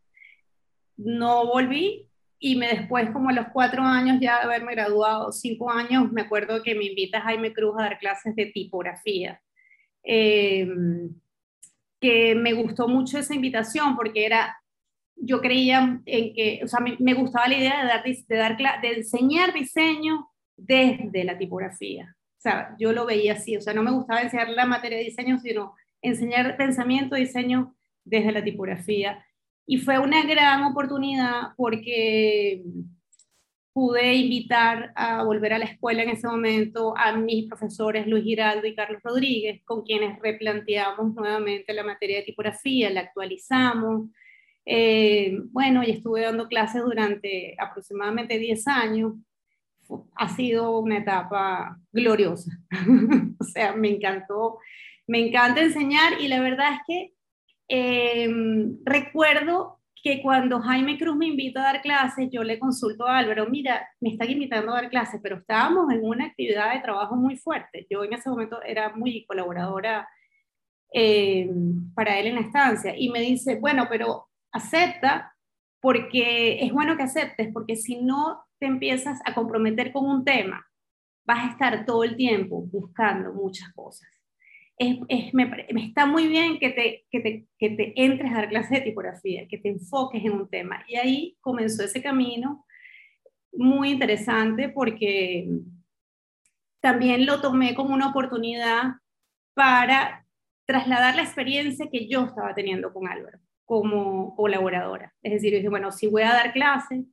[0.97, 2.08] No volví
[2.39, 6.63] y después, como a los cuatro años ya de haberme graduado, cinco años, me acuerdo
[6.63, 9.41] que me invita Jaime Cruz a dar clases de tipografía.
[10.03, 11.13] Em,
[11.99, 14.57] que me gustó mucho esa invitación porque era,
[15.17, 19.53] yo creía en que, o sea, me, gustaba la idea de, dar, de, de enseñar
[19.53, 22.15] diseño desde la tipografía.
[22.37, 25.03] O sea, yo lo veía así, o sea, no me gustaba enseñar la materia de
[25.03, 27.75] diseño, sino enseñar pensamiento, diseño
[28.05, 29.25] desde la tipografía.
[29.71, 32.63] Y fue una gran oportunidad porque
[33.71, 38.65] pude invitar a volver a la escuela en ese momento a mis profesores Luis Giraldo
[38.65, 44.09] y Carlos Rodríguez, con quienes replanteamos nuevamente la materia de tipografía, la actualizamos.
[44.65, 49.13] Eh, bueno, y estuve dando clases durante aproximadamente 10 años.
[50.15, 52.49] Ha sido una etapa gloriosa.
[53.39, 54.57] o sea, me encantó,
[55.05, 57.18] me encanta enseñar y la verdad es que
[57.69, 63.19] Em, recuerdo que cuando Jaime Cruz me invita a dar clases, yo le consulto a
[63.19, 67.15] Álvaro, mira, me están invitando a dar clases, pero estábamos en una actividad de trabajo
[67.15, 67.85] muy fuerte.
[67.89, 70.09] Yo en ese momento era muy colaboradora
[70.93, 71.47] eh,
[71.93, 75.35] para él en la estancia y me dice, bueno, pero acepta
[75.79, 80.65] porque es bueno que aceptes, porque si no te empiezas a comprometer con un tema,
[81.23, 84.18] vas a estar todo el tiempo buscando muchas cosas
[84.79, 85.51] es, me,
[85.83, 89.47] está muy bien que te, que, te, que te entres a dar clases de tipografía,
[89.47, 90.85] que te enfoques en un tema.
[90.87, 92.65] Y ahí comenzó ese camino
[93.51, 95.49] muy interesante porque
[96.79, 98.93] también lo tomé como una oportunidad
[99.53, 100.25] para
[100.65, 105.13] trasladar la experiencia que yo estaba teniendo con Álvaro como colaboradora.
[105.21, 107.05] Es decir, dije, bueno, si voy a dar clases,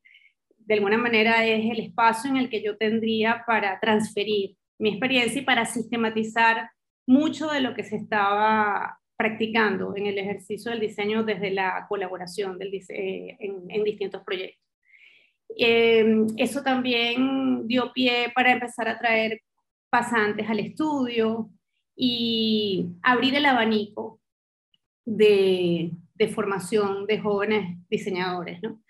[0.56, 5.42] de alguna manera es el espacio en el que yo tendría para transferir mi experiencia
[5.42, 6.70] y para sistematizar
[7.06, 12.58] mucho de lo que se estaba practicando en el ejercicio del diseño desde la colaboración
[12.58, 14.62] del eh, en, distintos proyectos.
[15.56, 19.40] Em, eso también dio pie para empezar a traer
[19.88, 21.48] pasantes al estudio
[21.96, 24.20] y abrir el abanico
[25.04, 28.60] de, de formación de jóvenes diseñadores.
[28.62, 28.82] ¿no?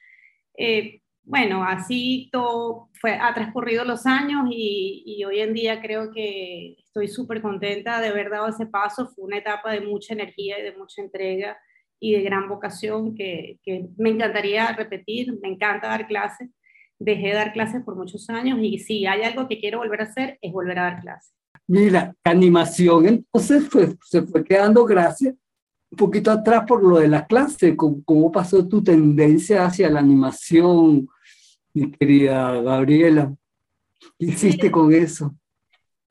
[0.56, 6.76] Eh, bueno, así todo fue, ha transcurrido los años y, hoy en día creo que
[6.78, 9.06] estoy súper contenta de haber dado ese paso.
[9.14, 11.56] Fue una etapa de mucha energía y de mucha entrega
[12.00, 13.60] y de gran vocación que,
[13.96, 15.38] me encantaría repetir.
[15.40, 16.50] Me encanta dar clases.
[16.98, 20.04] Dejé de dar clases por muchos años y si hay algo que quiero volver a
[20.04, 21.32] hacer es volver a dar clases.
[21.68, 23.68] Mira, animación entonces
[24.02, 25.34] se fue quedando gracias
[25.90, 31.08] un poquito atrás por lo de la clase, cómo pasó tu tendencia hacia la animación,
[31.76, 33.36] mi querida Gabriela.
[34.18, 35.36] ¿Qué hiciste con eso?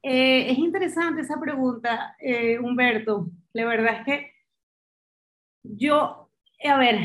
[0.03, 3.31] Eh, es interesante esa pregunta, eh, Humberto.
[3.53, 4.31] La verdad es que
[5.63, 6.29] yo,
[6.63, 6.99] a ver,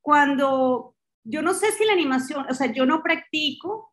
[0.00, 0.94] cuando
[1.24, 3.92] yo no sé si la animación, o sea, yo no practico,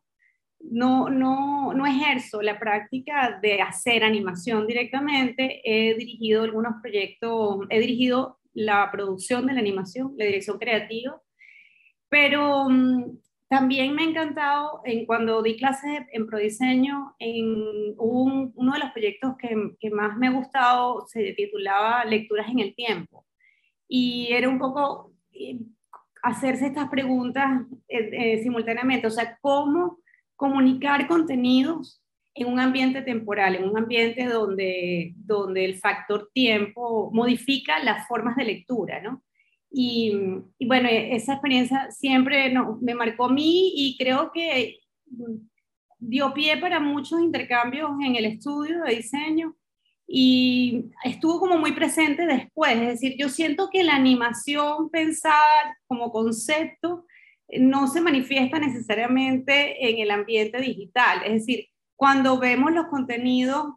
[0.58, 5.60] no, no, no ejerzo la práctica de hacer animación directamente.
[5.64, 11.20] He dirigido algunos proyectos, he dirigido la producción de la animación, la dirección creativa,
[12.08, 13.18] pero mm,
[13.54, 19.36] también me ha encantado, en, cuando di clases en Prodiseño, en uno de los proyectos
[19.38, 23.24] que, más me ha gustado se titulaba Lecturas en el Tiempo.
[23.86, 25.60] Y era un poco eh,
[26.24, 30.00] hacerse estas preguntas eh, eh, simultáneamente, o sea, cómo
[30.34, 32.02] comunicar contenidos
[32.34, 38.34] en un ambiente temporal, en un ambiente donde, donde el factor tiempo modifica las formas
[38.34, 39.22] de lectura, ¿no?
[39.76, 40.12] Y,
[40.66, 44.78] bueno, esa experiencia siempre no, me marcó a mí y creo que
[45.98, 49.56] dio pie para muchos intercambios en el estudio de diseño
[50.06, 52.76] y estuvo como muy presente después.
[52.76, 57.04] Es decir, yo siento que la animación pensada como concepto
[57.58, 61.22] no se manifiesta necesariamente en el ambiente digital.
[61.24, 61.66] Es decir,
[61.96, 63.74] cuando vemos los contenidos,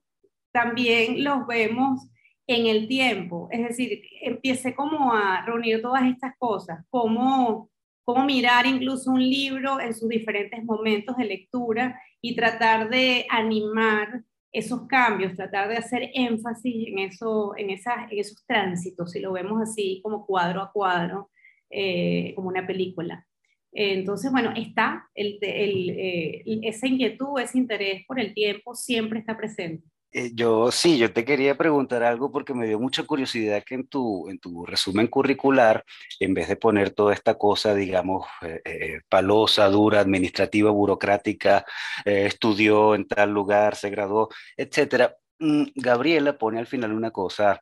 [0.51, 2.07] también los vemos
[2.47, 3.49] en el tiempo.
[3.51, 7.69] Es decir, empiece como a reunir todas estas cosas, cómo,
[8.03, 14.23] cómo mirar incluso un libro en sus diferentes momentos de lectura y tratar de animar
[14.51, 19.33] esos cambios, tratar de hacer énfasis en, eso, en, esas, en esos tránsitos, si lo
[19.33, 21.29] vemos así como cuadro a cuadro,
[21.69, 23.27] eh, como una película.
[23.73, 29.37] Entonces, bueno, está el, el, eh, esa inquietud, ese interés por el tiempo siempre está
[29.37, 29.85] presente.
[30.17, 33.87] Eh, yo sí, yo te quería preguntar algo porque me dio mucha curiosidad que en
[33.87, 35.83] tu, en tu resumen curricular,
[36.19, 41.65] en vez de poner toda esta cosa, digamos, eh, eh, palosa, dura, administrativa, burocrática,
[42.03, 47.61] estudió en tal lugar, se graduó, etcétera, mm, Gabriela pone al final una cosa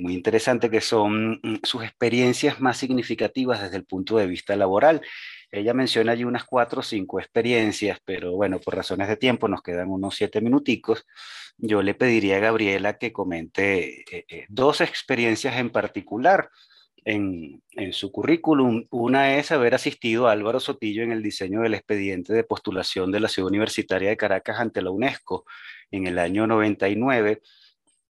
[0.00, 5.02] muy interesante que son mm, sus experiencias más significativas desde el punto de vista laboral.
[5.50, 9.62] Ella menciona allí unas cuatro o cinco experiencias, pero bueno, por razones de tiempo nos
[9.62, 11.06] quedan unos siete minuticos.
[11.56, 16.50] Yo le pediría a Gabriela que comente eh, eh, dos experiencias en particular
[17.04, 18.86] en, en, su currículum.
[18.90, 23.20] Una es haber asistido a Álvaro Sotillo en el diseño del expediente de postulación de
[23.20, 25.46] la Ciudad Universitaria de Caracas ante la UNESCO
[25.90, 27.40] en el año 99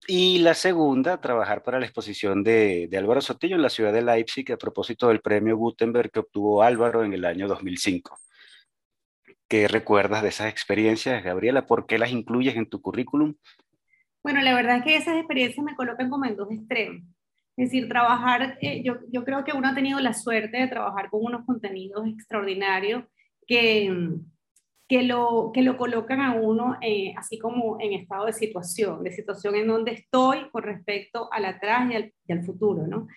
[0.07, 4.51] y la segunda, trabajar para la exposición de, Álvaro Sotillo en la ciudad de Leipzig
[4.51, 8.17] a propósito del premio Gutenberg que obtuvo Álvaro en el año 2005.
[9.47, 11.65] ¿Qué recuerdas de esas experiencias, Gabriela?
[11.65, 13.35] ¿Por qué las incluyes en tu currículum?
[14.23, 17.03] Bueno, la verdad es que esas experiencias me colocan como en dos extremos.
[17.57, 21.09] Es decir, trabajar, eh, yo, yo creo que uno ha tenido la suerte de trabajar
[21.09, 23.03] con unos contenidos extraordinarios
[23.45, 23.91] que,
[24.89, 29.11] que lo, que lo colocan a uno eh, así como en estado de situación, de
[29.11, 33.07] situación en donde estoy con respecto al atrás y al, y al futuro, ¿no?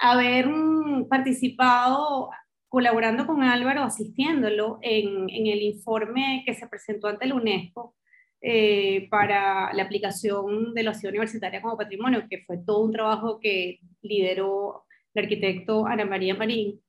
[0.00, 2.30] haber mm, participado
[2.68, 7.94] colaborando con Álvaro, asistiéndolo en, en, el informe que se presentó ante la UNESCO
[8.40, 13.38] eh, para la aplicación de la ciudad universitaria como patrimonio, que fue todo un trabajo
[13.40, 16.80] que lideró el arquitecto Ana María Marín.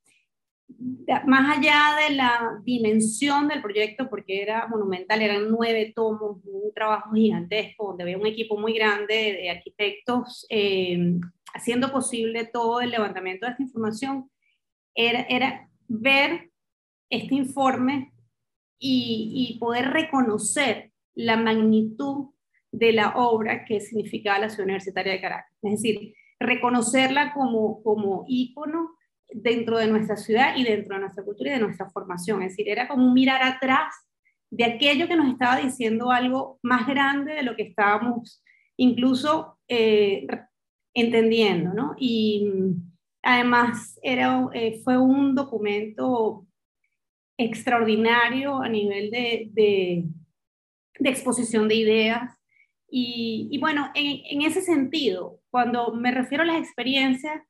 [1.25, 7.11] Más allá de la dimensión del proyecto, porque era monumental, eran nueve tomos, un trabajo
[7.13, 11.19] gigantesco, donde había un equipo muy grande de, arquitectos eh,
[11.53, 14.29] haciendo posible todo el levantamiento de esta información,
[14.95, 16.51] era, era ver
[17.09, 18.13] este informe
[18.79, 22.29] y, poder reconocer la magnitud
[22.71, 25.55] de la obra que significaba la Ciudad Universitaria de Caracas.
[25.61, 28.95] Es decir, reconocerla como, como ícono
[29.33, 32.41] dentro de nuestra ciudad y dentro de nuestra cultura y de nuestra formación.
[32.43, 33.93] Es decir, era como mirar atrás
[34.49, 38.43] de aquello que nos estaba diciendo algo más grande de lo que estábamos
[38.77, 40.27] incluso eh,
[40.93, 41.95] entendiendo, ¿no?
[41.97, 42.49] Y
[43.21, 46.47] además era, eh, fue un documento
[47.37, 50.05] extraordinario a nivel de, de,
[51.09, 52.37] exposición de ideas.
[52.93, 57.41] Y, bueno, en, en, ese sentido, cuando me refiero a las experiencias,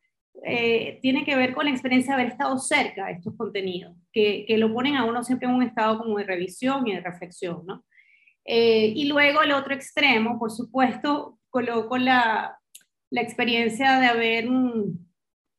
[0.44, 4.46] eh, tiene que ver con la experiencia de haber estado cerca de estos contenidos, que,
[4.48, 7.66] que, lo ponen a uno siempre en un estado como de revisión y de reflexión,
[7.66, 7.84] ¿no?
[8.46, 12.58] Eh, y luego el otro extremo, por supuesto, coloco la,
[13.12, 14.98] la experiencia de haber mm,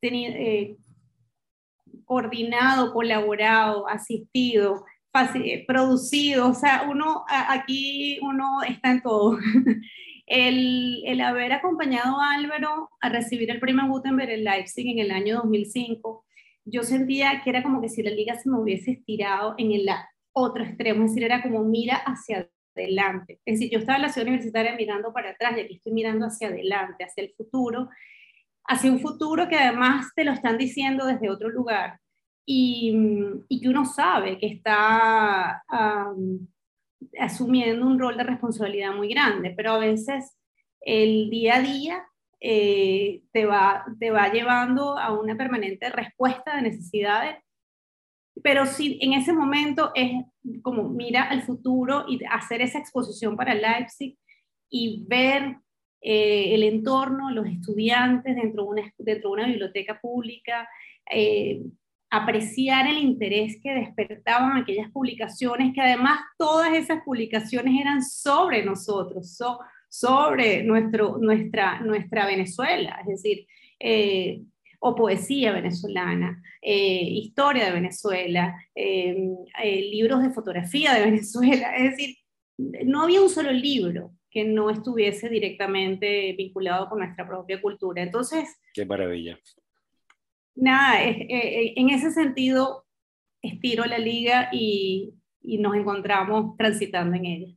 [0.01, 0.75] tenido, eh,
[2.05, 4.85] coordinado, colaborado, asistido,
[5.67, 9.37] producido, o sea, uno aquí uno está en todo.
[10.25, 15.37] El, haber acompañado a Álvaro a recibir el premio Gutenberg en Leipzig en el año
[15.37, 16.25] 2005,
[16.65, 19.87] yo sentía que era como que si la liga se me hubiese estirado en el
[20.31, 23.39] otro extremo, es decir, era como mira hacia adelante.
[23.45, 26.25] Es decir, yo estaba en la ciudad universitaria mirando para atrás y aquí estoy mirando
[26.25, 27.89] hacia adelante, hacia el futuro,
[28.65, 31.99] hacia un futuro que además te lo están diciendo desde otro lugar
[32.45, 32.95] y,
[33.49, 35.63] y que uno sabe que está
[37.19, 40.37] asumiendo un rol de responsabilidad muy grande, pero a veces
[40.81, 42.03] el día a día
[42.39, 47.37] eh, te, va, te va llevando a una permanente respuesta de necesidades
[48.41, 50.11] pero si en ese momento es
[50.61, 54.17] como mira al futuro y hacer esa exposición para Leipzig
[54.69, 55.57] y ver
[56.01, 60.67] eh, el entorno, los estudiantes dentro de una, dentro de una biblioteca pública,
[61.09, 61.61] eh,
[62.13, 69.35] apreciar el interés que despertaban aquellas publicaciones, que además todas esas publicaciones eran sobre nosotros,
[69.89, 73.47] sobre nuestro, nuestra, nuestra Venezuela, es decir,
[73.79, 74.43] eh,
[74.79, 79.17] o poesía venezolana, eh, historia de Venezuela, eh,
[79.91, 81.75] libros de fotografía de Venezuela.
[81.75, 82.15] Es decir,
[82.85, 88.03] no había un solo libro que no estuviese directamente vinculado con nuestra propia cultura.
[88.03, 88.55] Entonces...
[88.71, 89.39] Qué maravilla.
[90.55, 92.85] Nada, en ese sentido,
[93.41, 97.53] estiro la liga y, y nos encontramos transitando en ella.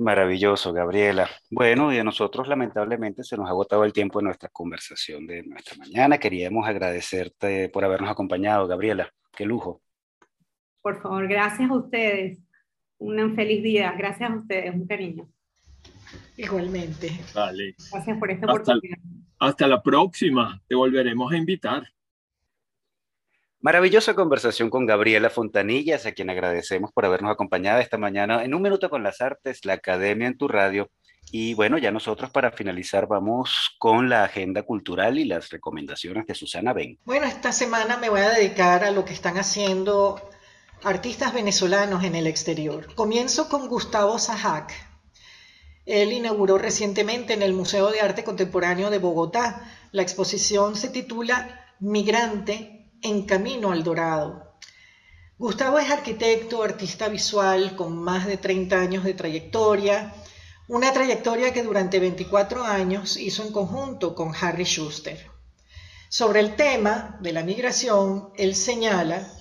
[0.00, 1.28] Maravilloso, Gabriela.
[1.50, 5.42] Bueno, y a nosotros lamentablemente se nos ha agotado el tiempo de nuestra conversación de
[5.42, 6.18] nuestra mañana.
[6.18, 9.12] Queríamos agradecerte por habernos acompañado, Gabriela.
[9.36, 9.82] Qué lujo.
[10.82, 12.38] Por favor, gracias a ustedes.
[12.98, 13.92] Un feliz día.
[13.98, 15.28] Gracias a ustedes, un cariño.
[16.36, 17.10] Igualmente.
[17.34, 17.74] Vale.
[17.90, 18.98] Gracias por esta oportunidad.
[19.40, 20.62] Hasta la próxima.
[20.68, 21.82] Te volveremos a invitar.
[23.60, 28.62] Maravillosa conversación con Gabriela Fontanillas, a quien agradecemos por habernos acompañado esta mañana en Un
[28.62, 30.92] Minuto con las Artes, la Academia en tu Radio.
[31.32, 36.36] Y bueno, ya nosotros para finalizar vamos con la agenda cultural y las recomendaciones de
[36.36, 37.00] Susana Ben.
[37.04, 40.30] Bueno, esta semana me voy a dedicar a lo que están haciendo
[40.84, 42.94] artistas venezolanos en el exterior.
[42.94, 44.72] Comienzo con Gustavo Sajac.
[45.84, 49.68] Él inauguró recientemente en el Museo de Arte Contemporáneo de Bogotá.
[49.90, 54.56] La exposición se titula Migrante, en camino al dorado.
[55.38, 60.12] Gustavo es arquitecto, artista visual con más de 30 años de trayectoria,
[60.66, 65.30] una trayectoria que durante 24 años hizo en conjunto con Harry Schuster.
[66.08, 69.32] Sobre el tema de la migración, él señala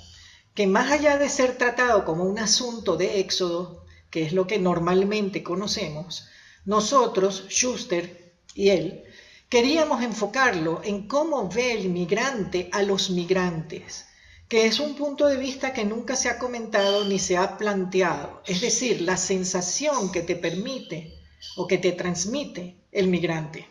[0.53, 4.59] que más allá de ser tratado como un asunto de éxodo, que es lo que
[4.59, 6.27] normalmente conocemos,
[6.65, 9.03] nosotros, Schuster y él,
[9.49, 14.05] Queríamos enfocarlo en cómo ve el migrante a los migrantes,
[14.49, 18.41] que es un punto de vista que nunca se ha comentado ni se ha planteado,
[18.45, 21.13] es decir, la sensación que te permite
[21.55, 23.69] o que te transmite el migrante.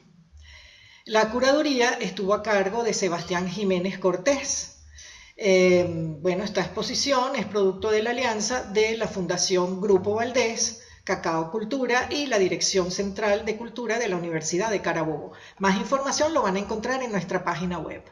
[1.05, 4.79] La curaduría estuvo a cargo de Sebastián Jiménez Cortés.
[5.37, 5.85] Eh,
[6.23, 12.09] bueno, esta exposición es producto de la alianza de la Fundación Grupo Valdés, Cacao Cultura
[12.11, 15.35] y la Dirección Central de Cultura de la Universidad de Carabobo.
[15.59, 18.03] Más información lo van a encontrar en nuestra página web.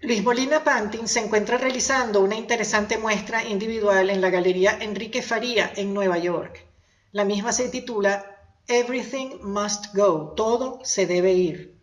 [0.00, 5.70] Luis Molina Pantin se encuentra realizando una interesante muestra individual en la Galería Enrique Faría
[5.76, 6.66] en Nueva York.
[7.12, 8.24] La misma se titula
[8.66, 11.78] Everything Must Go, todo se debe ir.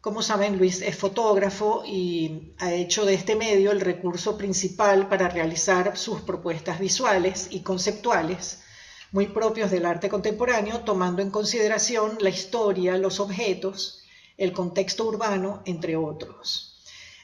[0.00, 5.28] Como saben, Luis es fotógrafo y ha hecho de este medio el recurso principal para
[5.28, 8.64] realizar sus propuestas visuales y conceptuales,
[9.12, 14.02] muy propios del arte contemporáneo, tomando en consideración la historia, los objetos,
[14.36, 16.68] el contexto urbano, entre otros.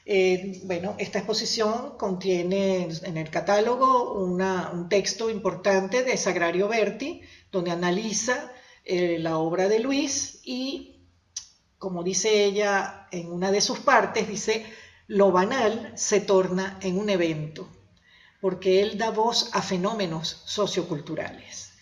[0.07, 7.21] Eh, bueno, esta exposición contiene en el catálogo un texto importante de Sagrario Berti,
[7.51, 8.51] donde analiza
[8.83, 11.07] eh, la obra de Luis y,
[11.79, 14.65] como dice ella en una de sus partes, dice,
[15.07, 17.67] lo banal se torna en un evento,
[18.41, 21.74] porque él da voz a fenómenos socioculturales.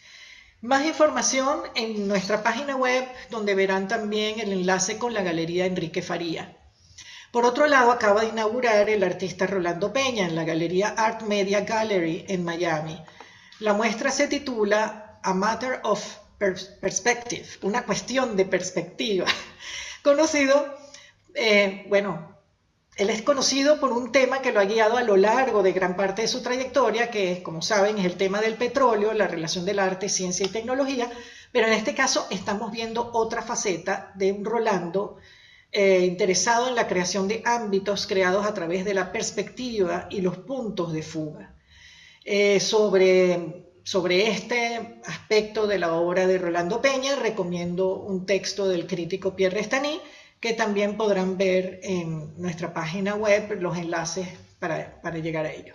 [0.63, 6.01] Más información en nuestra página web, donde verán también el enlace con la Galería Enrique
[6.01, 6.55] Faría.
[7.33, 11.65] Por otro lado, acaba de inaugurar el artista Rolando Peña en la Galería Art Media
[11.65, 12.97] Gallery en Miami.
[13.59, 16.01] La muestra se titula A Matter of
[16.37, 19.25] Perspective, una cuestión de perspectiva.
[20.01, 20.77] Conocido,
[21.35, 22.32] eh, bueno,
[22.95, 25.95] él es conocido por un tema que lo ha guiado a lo largo de gran
[25.95, 29.79] parte de su trayectoria, que, como saben, es el tema del petróleo, la relación del
[29.79, 31.09] arte, ciencia y tecnología,
[31.51, 35.17] pero en este caso estamos viendo otra faceta de un Rolando
[35.71, 40.37] eh, interesado en la creación de ámbitos creados a través de la perspectiva y los
[40.37, 41.55] puntos de fuga.
[42.25, 48.85] Eh, sobre, sobre este aspecto de la obra de Rolando Peña, recomiendo un texto del
[48.85, 49.99] crítico Pierre Restany,
[50.43, 54.27] que también podrán ver en nuestra página web los enlaces
[54.59, 55.73] para, para llegar a ello.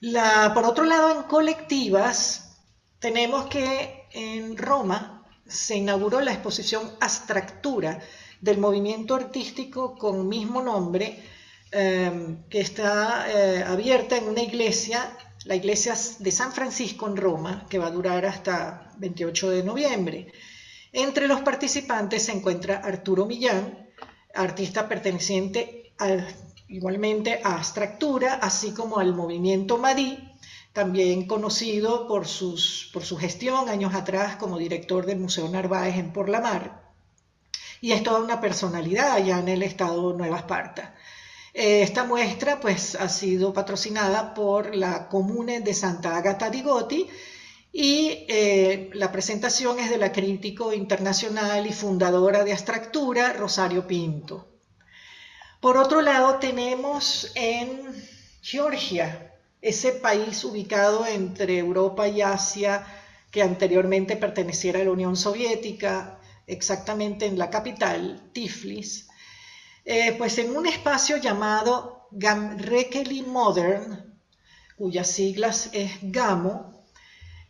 [0.00, 2.56] La, por otro lado, en colectivas,
[2.98, 8.00] tenemos que en Roma se inauguró la exposición Abstractura,
[8.40, 11.22] del movimiento artístico con mismo nombre,
[11.70, 15.14] em, que está eh, abierta en una iglesia,
[15.44, 20.32] la iglesia de San Francisco en Roma, que va a durar hasta 28 de noviembre.
[20.96, 23.90] Entre los participantes se encuentra Arturo Millán,
[24.32, 25.92] artista perteneciente
[26.68, 30.16] igualmente a Abstractura, así como al movimiento Madí,
[30.72, 36.40] también conocido por, su gestión años atrás como director del Museo Narváez en Por la
[36.40, 36.84] Mar
[37.80, 40.94] y es toda una personalidad allá en el estado Nueva Esparta.
[41.52, 47.08] Eh, esta muestra pues, ha sido patrocinada por la Comune de Santa Agata di Goti
[47.76, 54.48] y eh, la presentación es de la crítico internacional y fundadora de Abstractura, Rosario Pinto.
[55.60, 57.92] Por otro lado, tenemos en
[58.40, 62.86] Georgia, ese país ubicado entre Europa y Asia
[63.32, 69.08] que anteriormente perteneciera a la Unión Soviética, exactamente en la capital, Tiflis,
[69.84, 74.16] eh, pues en un espacio llamado Gamrekeli Modern,
[74.76, 76.73] cuyas siglas es GAMO,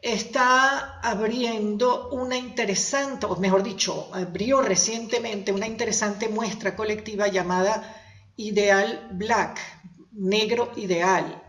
[0.05, 8.03] está abriendo una interesante, o mejor dicho, abrió recientemente una interesante muestra colectiva llamada
[8.37, 9.59] Ideal Black,
[10.13, 11.43] negro ideal.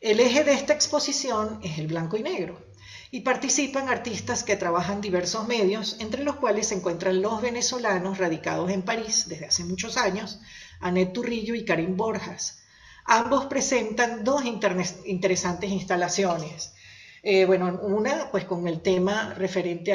[0.00, 2.70] El eje de esta exposición es el blanco y negro
[3.10, 8.70] y participan artistas que trabajan diversos medios, entre los cuales se encuentran los venezolanos radicados
[8.70, 10.40] en París desde hace muchos años,
[10.78, 12.60] Anet Turrillo y Karim Borjas.
[13.06, 16.74] Ambos presentan dos interesantes instalaciones.
[17.22, 19.92] Eh, bueno, una pues con el tema referente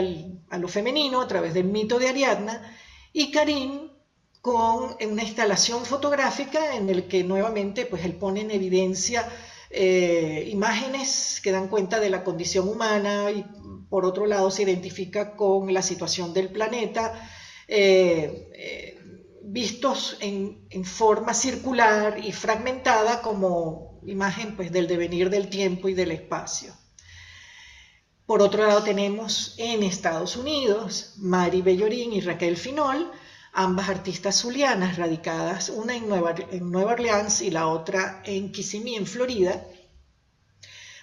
[0.50, 2.76] a lo femenino a través del mito de Ariadna
[3.14, 3.90] y Karim
[4.42, 9.28] con una instalación fotográfica en el que nuevamente pues él pone en evidencia
[9.72, 13.44] eh, imágenes que dan cuenta de la condición humana y
[13.90, 17.28] por otro lado se identifica con la situación del planeta,
[17.68, 19.00] eh,
[19.42, 26.12] vistos en, forma circular y fragmentada como imagen pues, del devenir del tiempo y del
[26.12, 26.74] espacio.
[28.26, 33.12] Por otro lado tenemos en Estados Unidos Mari Bellorín y Raquel Finol,
[33.54, 36.34] ambas artistas zulianas radicadas, una en Nueva,
[36.92, 39.64] Orleans y la otra en Kissimmee, en Florida.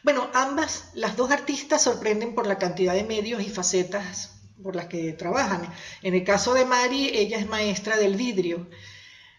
[0.03, 4.87] Bueno, ambas, las dos artistas sorprenden por la cantidad de medios y facetas por las
[4.87, 5.73] que trabajan.
[6.03, 8.69] En el caso de Mari, ella es maestra del vidrio,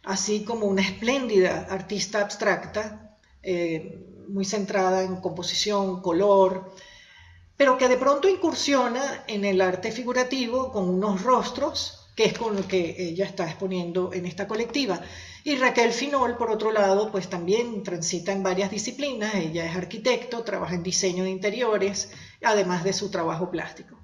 [0.03, 6.71] así como una espléndida artista abstracta, eh, muy centrada en composición, color,
[7.57, 12.55] pero que de pronto incursiona en el arte figurativo con unos rostros que es con
[12.55, 15.01] lo que ella está exponiendo en esta colectiva.
[15.43, 19.33] Y Raquel Finol, por otro lado, pues también transita en varias disciplinas.
[19.35, 22.11] Ella es arquitecto, trabaja en diseño de interiores,
[22.43, 23.99] además de su trabajo plástico.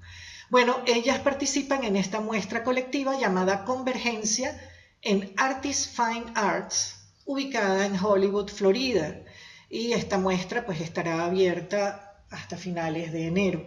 [0.50, 4.60] Bueno, ellas participan en esta muestra colectiva llamada Convergencia
[5.02, 9.20] en Artist Fine Arts, ubicada en Hollywood, Florida.
[9.68, 13.66] Y esta muestra pues estará abierta hasta finales de enero.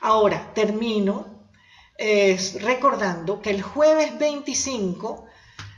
[0.00, 1.36] Ahora, termino
[2.60, 5.26] recordando que el jueves 25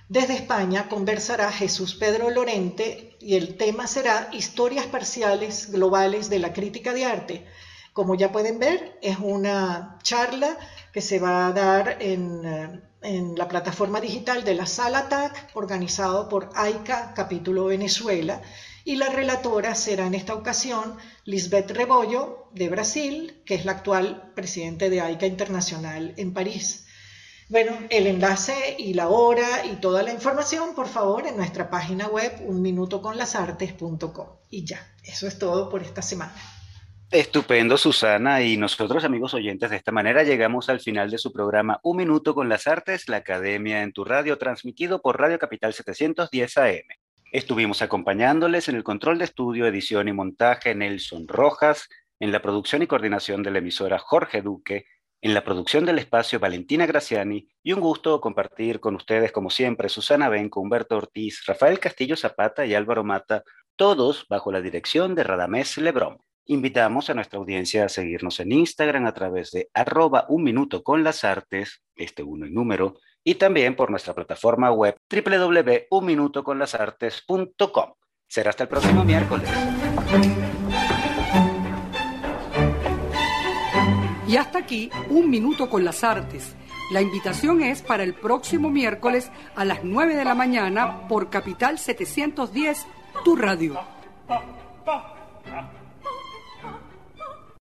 [0.09, 6.53] desde España conversará Jesús Pedro Lorente y el tema será Historias parciales globales de la
[6.53, 7.47] crítica de arte.
[7.93, 10.57] Como ya pueden ver, es una charla
[10.93, 16.29] que se va a dar en, en la plataforma digital de la Sala TAC, organizado
[16.29, 18.41] por AICA Capítulo Venezuela,
[18.89, 24.33] y la relatora será en esta ocasión Lisbeth Rebollo, de Brasil, que es la actual
[24.35, 26.87] presidente de AICA Internacional en París.
[27.51, 32.07] Bueno, el enlace y la hora y toda la información, por favor, en nuestra página
[32.07, 34.27] web unminutoconlasartes.com.
[34.49, 36.33] Y ya, eso es todo por esta semana.
[37.11, 38.41] Estupendo, Susana.
[38.41, 42.35] Y nosotros, amigos oyentes, de esta manera llegamos al final de su programa Un Minuto
[42.35, 47.08] con las Artes, la Academia en tu Radio, transmitido por Radio Capital 710 AM.
[47.31, 52.81] Estuvimos acompañándoles en el control de estudio, edición y montaje Nelson Rojas, en la producción
[52.81, 54.87] y coordinación de la emisora Jorge Duque,
[55.21, 59.91] en la producción del espacio Valentina Graciani y un gusto compartir con ustedes, como siempre,
[59.91, 63.45] Susana Benco, Humberto Ortiz, Rafael Castillo Zapata y Álvaro Mata,
[63.77, 66.17] todos bajo la dirección de Radamés Lebrón.
[66.47, 71.05] Invitamos a nuestra audiencia a seguirnos en Instagram a través de arroba un minuto con
[71.05, 72.95] las artes, este uno en número,
[73.29, 77.93] y también por nuestra plataforma web www.unminutoconlasartes.com.
[78.27, 79.51] Será hasta el próximo miércoles.
[84.27, 86.57] Y hasta aquí, un minuto con las artes.
[86.91, 91.79] La invitación es para el próximo miércoles a las 9 de la mañana por Capital
[91.79, 92.87] 710,
[93.27, 93.79] tu radio.